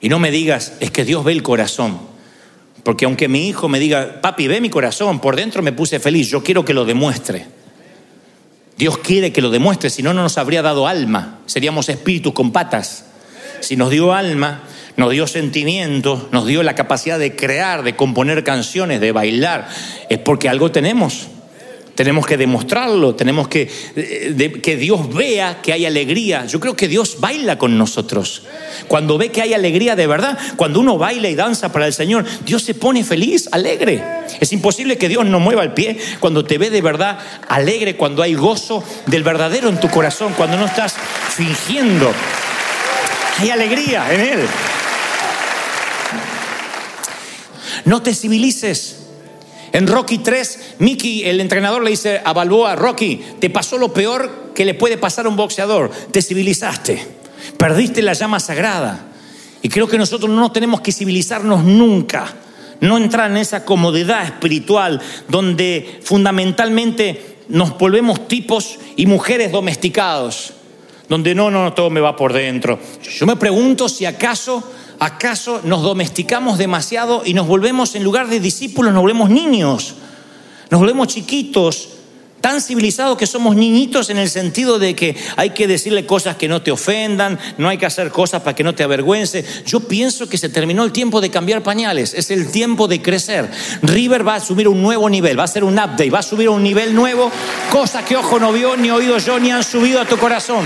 Y 0.00 0.08
no 0.08 0.20
me 0.20 0.30
digas, 0.30 0.74
es 0.78 0.92
que 0.92 1.04
Dios 1.04 1.24
ve 1.24 1.32
el 1.32 1.42
corazón. 1.42 1.98
Porque 2.84 3.06
aunque 3.06 3.26
mi 3.26 3.48
hijo 3.48 3.68
me 3.68 3.80
diga, 3.80 4.20
papi, 4.20 4.46
ve 4.46 4.60
mi 4.60 4.70
corazón, 4.70 5.20
por 5.20 5.34
dentro 5.34 5.62
me 5.62 5.72
puse 5.72 5.98
feliz, 5.98 6.28
yo 6.28 6.44
quiero 6.44 6.64
que 6.64 6.74
lo 6.74 6.84
demuestre. 6.84 7.46
Dios 8.78 8.98
quiere 8.98 9.32
que 9.32 9.42
lo 9.42 9.50
demuestre, 9.50 9.90
si 9.90 10.02
no, 10.02 10.14
no 10.14 10.22
nos 10.22 10.38
habría 10.38 10.62
dado 10.62 10.86
alma, 10.86 11.40
seríamos 11.46 11.88
espíritus 11.88 12.32
con 12.32 12.52
patas. 12.52 13.06
Si 13.60 13.76
nos 13.76 13.90
dio 13.90 14.12
alma, 14.12 14.62
nos 14.96 15.10
dio 15.10 15.26
sentimientos, 15.26 16.24
nos 16.32 16.46
dio 16.46 16.62
la 16.62 16.74
capacidad 16.74 17.18
de 17.18 17.34
crear, 17.34 17.82
de 17.82 17.96
componer 17.96 18.44
canciones, 18.44 19.00
de 19.00 19.12
bailar, 19.12 19.68
es 20.08 20.18
porque 20.18 20.48
algo 20.48 20.70
tenemos. 20.70 21.28
Tenemos 21.94 22.26
que 22.26 22.38
demostrarlo, 22.38 23.14
tenemos 23.14 23.48
que 23.48 23.70
eh, 23.96 24.60
que 24.62 24.76
Dios 24.78 25.14
vea 25.14 25.60
que 25.60 25.74
hay 25.74 25.84
alegría. 25.84 26.46
Yo 26.46 26.58
creo 26.58 26.74
que 26.74 26.88
Dios 26.88 27.18
baila 27.20 27.58
con 27.58 27.76
nosotros. 27.76 28.44
Cuando 28.88 29.18
ve 29.18 29.28
que 29.28 29.42
hay 29.42 29.52
alegría 29.52 29.94
de 29.94 30.06
verdad, 30.06 30.38
cuando 30.56 30.80
uno 30.80 30.96
baila 30.96 31.28
y 31.28 31.34
danza 31.34 31.70
para 31.70 31.86
el 31.86 31.92
Señor, 31.92 32.24
Dios 32.46 32.62
se 32.62 32.72
pone 32.72 33.04
feliz, 33.04 33.46
alegre. 33.52 34.02
Es 34.40 34.54
imposible 34.54 34.96
que 34.96 35.10
Dios 35.10 35.26
no 35.26 35.38
mueva 35.38 35.62
el 35.62 35.72
pie 35.72 35.98
cuando 36.18 36.46
te 36.46 36.56
ve 36.56 36.70
de 36.70 36.80
verdad 36.80 37.18
alegre, 37.48 37.94
cuando 37.94 38.22
hay 38.22 38.34
gozo 38.34 38.82
del 39.06 39.22
verdadero 39.22 39.68
en 39.68 39.78
tu 39.78 39.90
corazón, 39.90 40.32
cuando 40.34 40.56
no 40.56 40.64
estás 40.64 40.94
fingiendo. 41.36 42.10
Hay 43.38 43.50
alegría 43.50 44.14
en 44.14 44.20
Él. 44.20 44.40
No 47.84 48.02
te 48.02 48.14
civilices. 48.14 48.98
En 49.72 49.86
Rocky 49.86 50.18
3, 50.18 50.74
Mickey, 50.80 51.24
el 51.24 51.40
entrenador, 51.40 51.82
le 51.82 51.90
dice 51.90 52.20
a 52.22 52.74
Rocky, 52.76 53.20
te 53.40 53.48
pasó 53.48 53.78
lo 53.78 53.92
peor 53.92 54.52
que 54.54 54.66
le 54.66 54.74
puede 54.74 54.98
pasar 54.98 55.24
a 55.24 55.30
un 55.30 55.36
boxeador, 55.36 55.90
te 56.10 56.20
civilizaste, 56.20 57.02
perdiste 57.56 58.02
la 58.02 58.12
llama 58.12 58.38
sagrada. 58.38 59.06
Y 59.62 59.70
creo 59.70 59.88
que 59.88 59.96
nosotros 59.96 60.30
no 60.30 60.52
tenemos 60.52 60.82
que 60.82 60.92
civilizarnos 60.92 61.64
nunca, 61.64 62.34
no 62.80 62.98
entrar 62.98 63.30
en 63.30 63.38
esa 63.38 63.64
comodidad 63.64 64.24
espiritual 64.24 65.00
donde 65.28 66.00
fundamentalmente 66.02 67.36
nos 67.48 67.78
volvemos 67.78 68.28
tipos 68.28 68.78
y 68.96 69.06
mujeres 69.06 69.52
domesticados, 69.52 70.52
donde 71.08 71.34
no, 71.34 71.50
no, 71.50 71.72
todo 71.72 71.90
me 71.90 72.00
va 72.00 72.14
por 72.16 72.32
dentro. 72.32 72.78
Yo 73.02 73.24
me 73.24 73.36
pregunto 73.36 73.88
si 73.88 74.04
acaso 74.04 74.62
¿Acaso 75.02 75.62
nos 75.64 75.82
domesticamos 75.82 76.58
demasiado 76.58 77.22
y 77.24 77.34
nos 77.34 77.48
volvemos, 77.48 77.96
en 77.96 78.04
lugar 78.04 78.28
de 78.28 78.38
discípulos, 78.38 78.92
nos 78.92 79.02
volvemos 79.02 79.30
niños? 79.30 79.96
Nos 80.70 80.78
volvemos 80.78 81.08
chiquitos, 81.08 81.88
tan 82.40 82.60
civilizados 82.60 83.18
que 83.18 83.26
somos 83.26 83.56
niñitos 83.56 84.10
en 84.10 84.18
el 84.18 84.30
sentido 84.30 84.78
de 84.78 84.94
que 84.94 85.16
hay 85.34 85.50
que 85.50 85.66
decirle 85.66 86.06
cosas 86.06 86.36
que 86.36 86.46
no 86.46 86.62
te 86.62 86.70
ofendan, 86.70 87.36
no 87.58 87.68
hay 87.68 87.78
que 87.78 87.86
hacer 87.86 88.12
cosas 88.12 88.42
para 88.42 88.54
que 88.54 88.62
no 88.62 88.76
te 88.76 88.84
avergüence. 88.84 89.44
Yo 89.66 89.80
pienso 89.80 90.28
que 90.28 90.38
se 90.38 90.48
terminó 90.48 90.84
el 90.84 90.92
tiempo 90.92 91.20
de 91.20 91.32
cambiar 91.32 91.64
pañales, 91.64 92.14
es 92.14 92.30
el 92.30 92.52
tiempo 92.52 92.86
de 92.86 93.02
crecer. 93.02 93.50
River 93.82 94.24
va 94.24 94.36
a 94.36 94.40
subir 94.40 94.68
un 94.68 94.80
nuevo 94.80 95.10
nivel, 95.10 95.36
va 95.36 95.42
a 95.42 95.46
hacer 95.46 95.64
un 95.64 95.80
update, 95.80 96.10
va 96.10 96.20
a 96.20 96.22
subir 96.22 96.46
a 96.46 96.52
un 96.52 96.62
nivel 96.62 96.94
nuevo, 96.94 97.28
cosas 97.72 98.04
que 98.04 98.16
ojo 98.16 98.38
no 98.38 98.52
vio, 98.52 98.76
ni 98.76 98.92
oído 98.92 99.18
yo, 99.18 99.40
ni 99.40 99.50
han 99.50 99.64
subido 99.64 100.00
a 100.00 100.04
tu 100.04 100.16
corazón. 100.16 100.64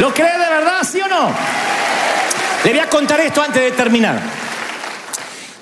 ¿Lo 0.00 0.12
cree 0.12 0.32
de 0.32 0.50
verdad, 0.50 0.80
sí 0.82 0.98
o 1.00 1.06
no? 1.06 1.65
Le 2.66 2.72
voy 2.72 2.80
a 2.80 2.90
contar 2.90 3.20
esto 3.20 3.40
antes 3.40 3.62
de 3.62 3.70
terminar. 3.70 4.20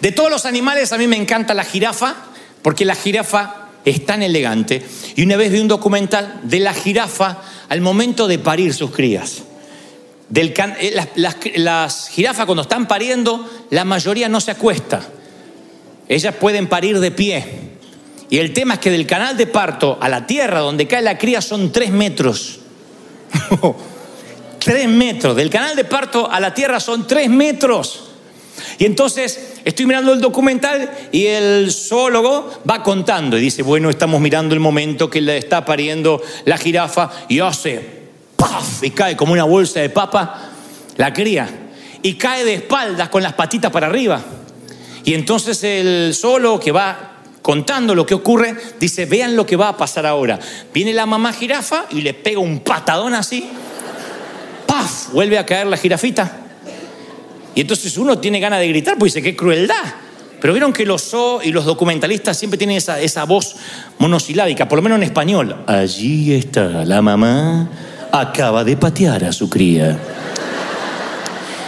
De 0.00 0.10
todos 0.12 0.30
los 0.30 0.46
animales 0.46 0.90
a 0.90 0.96
mí 0.96 1.06
me 1.06 1.18
encanta 1.18 1.52
la 1.52 1.62
jirafa, 1.62 2.14
porque 2.62 2.86
la 2.86 2.94
jirafa 2.94 3.68
es 3.84 4.06
tan 4.06 4.22
elegante. 4.22 4.82
Y 5.14 5.22
una 5.22 5.36
vez 5.36 5.52
vi 5.52 5.58
un 5.58 5.68
documental 5.68 6.40
de 6.44 6.60
la 6.60 6.72
jirafa 6.72 7.42
al 7.68 7.82
momento 7.82 8.26
de 8.26 8.38
parir 8.38 8.72
sus 8.72 8.90
crías. 8.90 9.42
Eh, 10.34 10.94
las, 11.16 11.36
las 11.56 12.08
jirafas 12.08 12.46
cuando 12.46 12.62
están 12.62 12.88
pariendo, 12.88 13.50
la 13.68 13.84
mayoría 13.84 14.30
no 14.30 14.40
se 14.40 14.52
acuesta. 14.52 15.02
Ellas 16.08 16.34
pueden 16.36 16.68
parir 16.68 17.00
de 17.00 17.10
pie. 17.10 17.44
Y 18.30 18.38
el 18.38 18.54
tema 18.54 18.74
es 18.74 18.80
que 18.80 18.90
del 18.90 19.06
canal 19.06 19.36
de 19.36 19.46
parto 19.46 19.98
a 20.00 20.08
la 20.08 20.26
tierra 20.26 20.60
donde 20.60 20.88
cae 20.88 21.02
la 21.02 21.18
cría 21.18 21.42
son 21.42 21.70
tres 21.70 21.90
metros. 21.90 22.60
tres 24.64 24.88
metros. 24.88 25.36
Del 25.36 25.50
canal 25.50 25.76
de 25.76 25.84
parto 25.84 26.28
a 26.30 26.40
la 26.40 26.54
tierra 26.54 26.80
son 26.80 27.06
tres 27.06 27.28
metros. 27.28 28.04
Y 28.78 28.86
entonces 28.86 29.58
estoy 29.64 29.86
mirando 29.86 30.12
el 30.12 30.20
documental 30.20 30.90
y 31.12 31.26
el 31.26 31.70
zoólogo 31.70 32.62
va 32.68 32.82
contando 32.82 33.36
y 33.36 33.42
dice, 33.42 33.62
bueno, 33.62 33.90
estamos 33.90 34.20
mirando 34.20 34.54
el 34.54 34.60
momento 34.60 35.10
que 35.10 35.20
le 35.20 35.36
está 35.36 35.64
pariendo 35.64 36.22
la 36.44 36.56
jirafa 36.56 37.10
y 37.28 37.40
hace 37.40 38.04
¡paf! 38.36 38.82
y 38.82 38.90
cae 38.90 39.16
como 39.16 39.32
una 39.32 39.44
bolsa 39.44 39.80
de 39.80 39.90
papa 39.90 40.50
la 40.96 41.12
cría 41.12 41.48
y 42.00 42.14
cae 42.14 42.44
de 42.44 42.54
espaldas 42.54 43.08
con 43.08 43.22
las 43.22 43.34
patitas 43.34 43.70
para 43.70 43.86
arriba. 43.86 44.22
Y 45.04 45.14
entonces 45.14 45.62
el 45.64 46.14
zoólogo 46.14 46.58
que 46.58 46.72
va 46.72 47.10
contando 47.42 47.94
lo 47.94 48.06
que 48.06 48.14
ocurre, 48.14 48.56
dice, 48.80 49.04
vean 49.04 49.36
lo 49.36 49.44
que 49.44 49.56
va 49.56 49.68
a 49.68 49.76
pasar 49.76 50.06
ahora. 50.06 50.38
Viene 50.72 50.94
la 50.94 51.04
mamá 51.04 51.30
jirafa 51.32 51.84
y 51.90 52.00
le 52.00 52.14
pega 52.14 52.38
un 52.38 52.60
patadón 52.60 53.12
así, 53.12 53.46
¡paf! 54.74 55.12
Vuelve 55.12 55.38
a 55.38 55.46
caer 55.46 55.66
la 55.66 55.76
jirafita 55.76 56.44
y 57.54 57.60
entonces 57.60 57.96
uno 57.96 58.18
tiene 58.18 58.40
ganas 58.40 58.58
de 58.58 58.68
gritar, 58.68 58.98
pues 58.98 59.14
dice, 59.14 59.22
qué 59.22 59.36
crueldad. 59.36 59.84
Pero 60.40 60.52
vieron 60.52 60.72
que 60.72 60.84
los 60.84 61.02
zoo 61.02 61.40
y 61.42 61.52
los 61.52 61.64
documentalistas 61.64 62.36
siempre 62.36 62.58
tienen 62.58 62.76
esa, 62.76 63.00
esa 63.00 63.24
voz 63.24 63.56
monosilábica, 63.98 64.68
por 64.68 64.78
lo 64.78 64.82
menos 64.82 64.96
en 64.96 65.04
español. 65.04 65.64
Allí 65.66 66.34
está 66.34 66.84
la 66.84 67.00
mamá, 67.00 67.68
acaba 68.12 68.64
de 68.64 68.76
patear 68.76 69.24
a 69.24 69.32
su 69.32 69.48
cría. 69.48 69.98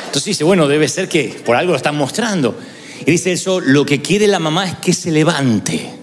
Entonces 0.06 0.24
dice, 0.24 0.44
bueno, 0.44 0.66
debe 0.66 0.88
ser 0.88 1.08
que 1.08 1.40
por 1.44 1.56
algo 1.56 1.72
lo 1.72 1.76
están 1.76 1.96
mostrando. 1.96 2.58
Y 3.00 3.10
dice 3.10 3.32
eso, 3.32 3.60
lo 3.60 3.86
que 3.86 4.02
quiere 4.02 4.26
la 4.26 4.40
mamá 4.40 4.66
es 4.66 4.74
que 4.76 4.92
se 4.92 5.10
levante. 5.10 5.94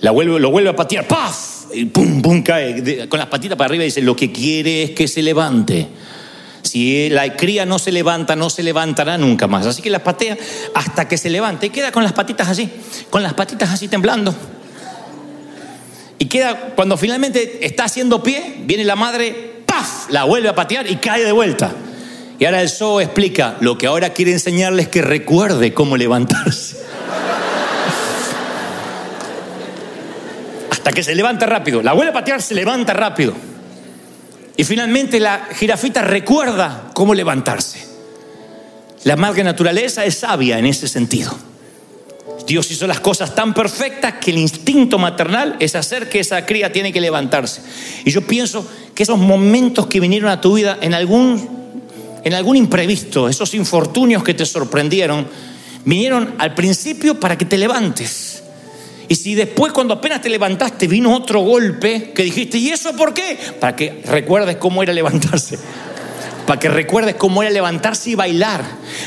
La 0.00 0.10
vuelve, 0.10 0.40
lo 0.40 0.50
vuelve 0.50 0.70
a 0.70 0.76
patear, 0.76 1.06
¡paf! 1.06 1.49
Y 1.72 1.84
pum, 1.86 2.20
pum, 2.22 2.42
cae 2.42 3.08
con 3.08 3.18
las 3.18 3.28
patitas 3.28 3.56
para 3.56 3.66
arriba 3.66 3.84
y 3.84 3.86
dice, 3.86 4.02
lo 4.02 4.16
que 4.16 4.32
quiere 4.32 4.82
es 4.82 4.90
que 4.90 5.06
se 5.08 5.22
levante. 5.22 5.88
Si 6.62 7.08
la 7.08 7.36
cría 7.36 7.64
no 7.64 7.78
se 7.78 7.92
levanta, 7.92 8.36
no 8.36 8.50
se 8.50 8.62
levantará 8.62 9.16
nunca 9.18 9.46
más. 9.46 9.66
Así 9.66 9.82
que 9.82 9.90
la 9.90 10.04
patea 10.04 10.36
hasta 10.74 11.08
que 11.08 11.16
se 11.16 11.30
levante 11.30 11.66
y 11.66 11.70
queda 11.70 11.90
con 11.90 12.02
las 12.02 12.12
patitas 12.12 12.48
así, 12.48 12.68
con 13.08 13.22
las 13.22 13.34
patitas 13.34 13.70
así 13.70 13.88
temblando. 13.88 14.34
Y 16.18 16.26
queda, 16.26 16.74
cuando 16.76 16.96
finalmente 16.96 17.64
está 17.64 17.84
haciendo 17.84 18.22
pie, 18.22 18.58
viene 18.64 18.84
la 18.84 18.94
madre, 18.94 19.62
¡paf! 19.64 20.10
La 20.10 20.24
vuelve 20.24 20.48
a 20.50 20.54
patear 20.54 20.90
y 20.90 20.96
cae 20.96 21.24
de 21.24 21.32
vuelta. 21.32 21.72
Y 22.38 22.44
ahora 22.44 22.60
el 22.60 22.68
zoo 22.68 23.00
explica, 23.00 23.56
lo 23.60 23.78
que 23.78 23.86
ahora 23.86 24.10
quiere 24.10 24.32
enseñarles 24.32 24.86
es 24.86 24.90
que 24.90 25.02
recuerde 25.02 25.72
cómo 25.72 25.96
levantarse. 25.96 26.76
Hasta 30.80 30.92
que 30.92 31.02
se 31.02 31.14
levanta 31.14 31.44
rápido. 31.44 31.82
La 31.82 31.92
vuelve 31.92 32.08
a 32.08 32.14
patear, 32.14 32.40
se 32.40 32.54
levanta 32.54 32.94
rápido. 32.94 33.34
Y 34.56 34.64
finalmente 34.64 35.20
la 35.20 35.48
jirafita 35.54 36.00
recuerda 36.00 36.90
cómo 36.94 37.12
levantarse. 37.12 37.86
La 39.04 39.14
madre 39.16 39.44
naturaleza 39.44 40.06
es 40.06 40.14
sabia 40.16 40.58
en 40.58 40.64
ese 40.64 40.88
sentido. 40.88 41.36
Dios 42.46 42.70
hizo 42.70 42.86
las 42.86 43.00
cosas 43.00 43.34
tan 43.34 43.52
perfectas 43.52 44.14
que 44.22 44.30
el 44.30 44.38
instinto 44.38 44.98
maternal 44.98 45.56
es 45.60 45.74
hacer 45.74 46.08
que 46.08 46.20
esa 46.20 46.46
cría 46.46 46.72
tiene 46.72 46.94
que 46.94 47.00
levantarse. 47.02 47.60
Y 48.06 48.10
yo 48.10 48.26
pienso 48.26 48.66
que 48.94 49.02
esos 49.02 49.18
momentos 49.18 49.86
que 49.86 50.00
vinieron 50.00 50.30
a 50.30 50.40
tu 50.40 50.54
vida 50.54 50.78
en 50.80 50.94
algún, 50.94 51.74
en 52.24 52.32
algún 52.32 52.56
imprevisto, 52.56 53.28
esos 53.28 53.52
infortunios 53.52 54.24
que 54.24 54.32
te 54.32 54.46
sorprendieron, 54.46 55.28
vinieron 55.84 56.36
al 56.38 56.54
principio 56.54 57.20
para 57.20 57.36
que 57.36 57.44
te 57.44 57.58
levantes 57.58 58.29
y 59.10 59.16
si 59.16 59.34
después 59.34 59.72
cuando 59.72 59.94
apenas 59.94 60.22
te 60.22 60.28
levantaste 60.28 60.86
vino 60.86 61.12
otro 61.12 61.40
golpe 61.40 62.12
que 62.14 62.22
dijiste, 62.22 62.58
¿y 62.58 62.68
eso 62.68 62.94
por 62.94 63.12
qué? 63.12 63.36
Para 63.58 63.74
que 63.74 64.02
recuerdes 64.04 64.54
cómo 64.54 64.84
era 64.84 64.92
levantarse. 64.92 65.58
Para 66.50 66.58
que 66.58 66.68
recuerdes 66.68 67.14
cómo 67.14 67.44
era 67.44 67.52
levantarse 67.52 68.10
y 68.10 68.16
bailar. 68.16 68.64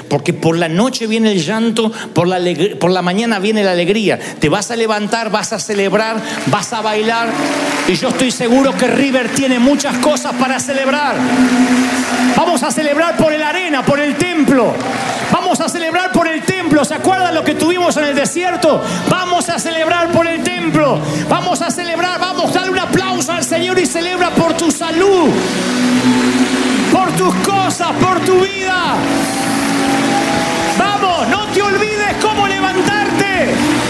Porque 0.07 0.31
por 0.31 0.57
la 0.57 0.69
noche 0.69 1.07
viene 1.07 1.33
el 1.33 1.43
llanto, 1.43 1.91
por 2.13 2.25
la, 2.25 2.39
por 2.79 2.89
la 2.89 3.01
mañana 3.01 3.39
viene 3.39 3.65
la 3.65 3.71
alegría. 3.71 4.17
Te 4.39 4.47
vas 4.47 4.71
a 4.71 4.77
levantar, 4.77 5.29
vas 5.29 5.51
a 5.51 5.59
celebrar, 5.59 6.15
vas 6.45 6.71
a 6.71 6.79
bailar. 6.79 7.27
Y 7.85 7.95
yo 7.95 8.07
estoy 8.07 8.31
seguro 8.31 8.73
que 8.77 8.87
River 8.87 9.27
tiene 9.35 9.59
muchas 9.59 9.97
cosas 9.97 10.31
para 10.35 10.57
celebrar. 10.57 11.17
Vamos 12.37 12.63
a 12.63 12.71
celebrar 12.71 13.17
por 13.17 13.33
el 13.33 13.43
arena, 13.43 13.83
por 13.83 13.99
el 13.99 14.15
templo. 14.15 14.73
Vamos 15.29 15.59
a 15.59 15.67
celebrar 15.67 16.13
por 16.13 16.29
el 16.29 16.43
templo. 16.43 16.85
¿Se 16.85 16.93
acuerdan 16.93 17.35
lo 17.35 17.43
que 17.43 17.55
tuvimos 17.55 17.97
en 17.97 18.05
el 18.05 18.15
desierto? 18.15 18.81
Vamos 19.09 19.49
a 19.49 19.59
celebrar 19.59 20.13
por 20.13 20.25
el 20.27 20.41
templo. 20.43 20.97
Vamos 21.27 21.61
a 21.61 21.69
celebrar. 21.69 22.21
Vamos, 22.21 22.51
a 22.51 22.59
darle 22.59 22.71
un 22.71 22.79
aplauso 22.79 23.33
al 23.33 23.43
Señor 23.43 23.77
y 23.79 23.85
celebra 23.85 24.29
por 24.29 24.53
tu 24.53 24.71
salud. 24.71 25.29
Tus 27.17 27.33
cosas, 27.35 27.91
por 28.01 28.19
tu 28.21 28.39
vida. 28.39 28.95
Vamos, 30.77 31.27
no 31.27 31.47
te 31.47 31.61
olvides 31.61 32.15
cómo 32.21 32.47
levantarte. 32.47 33.82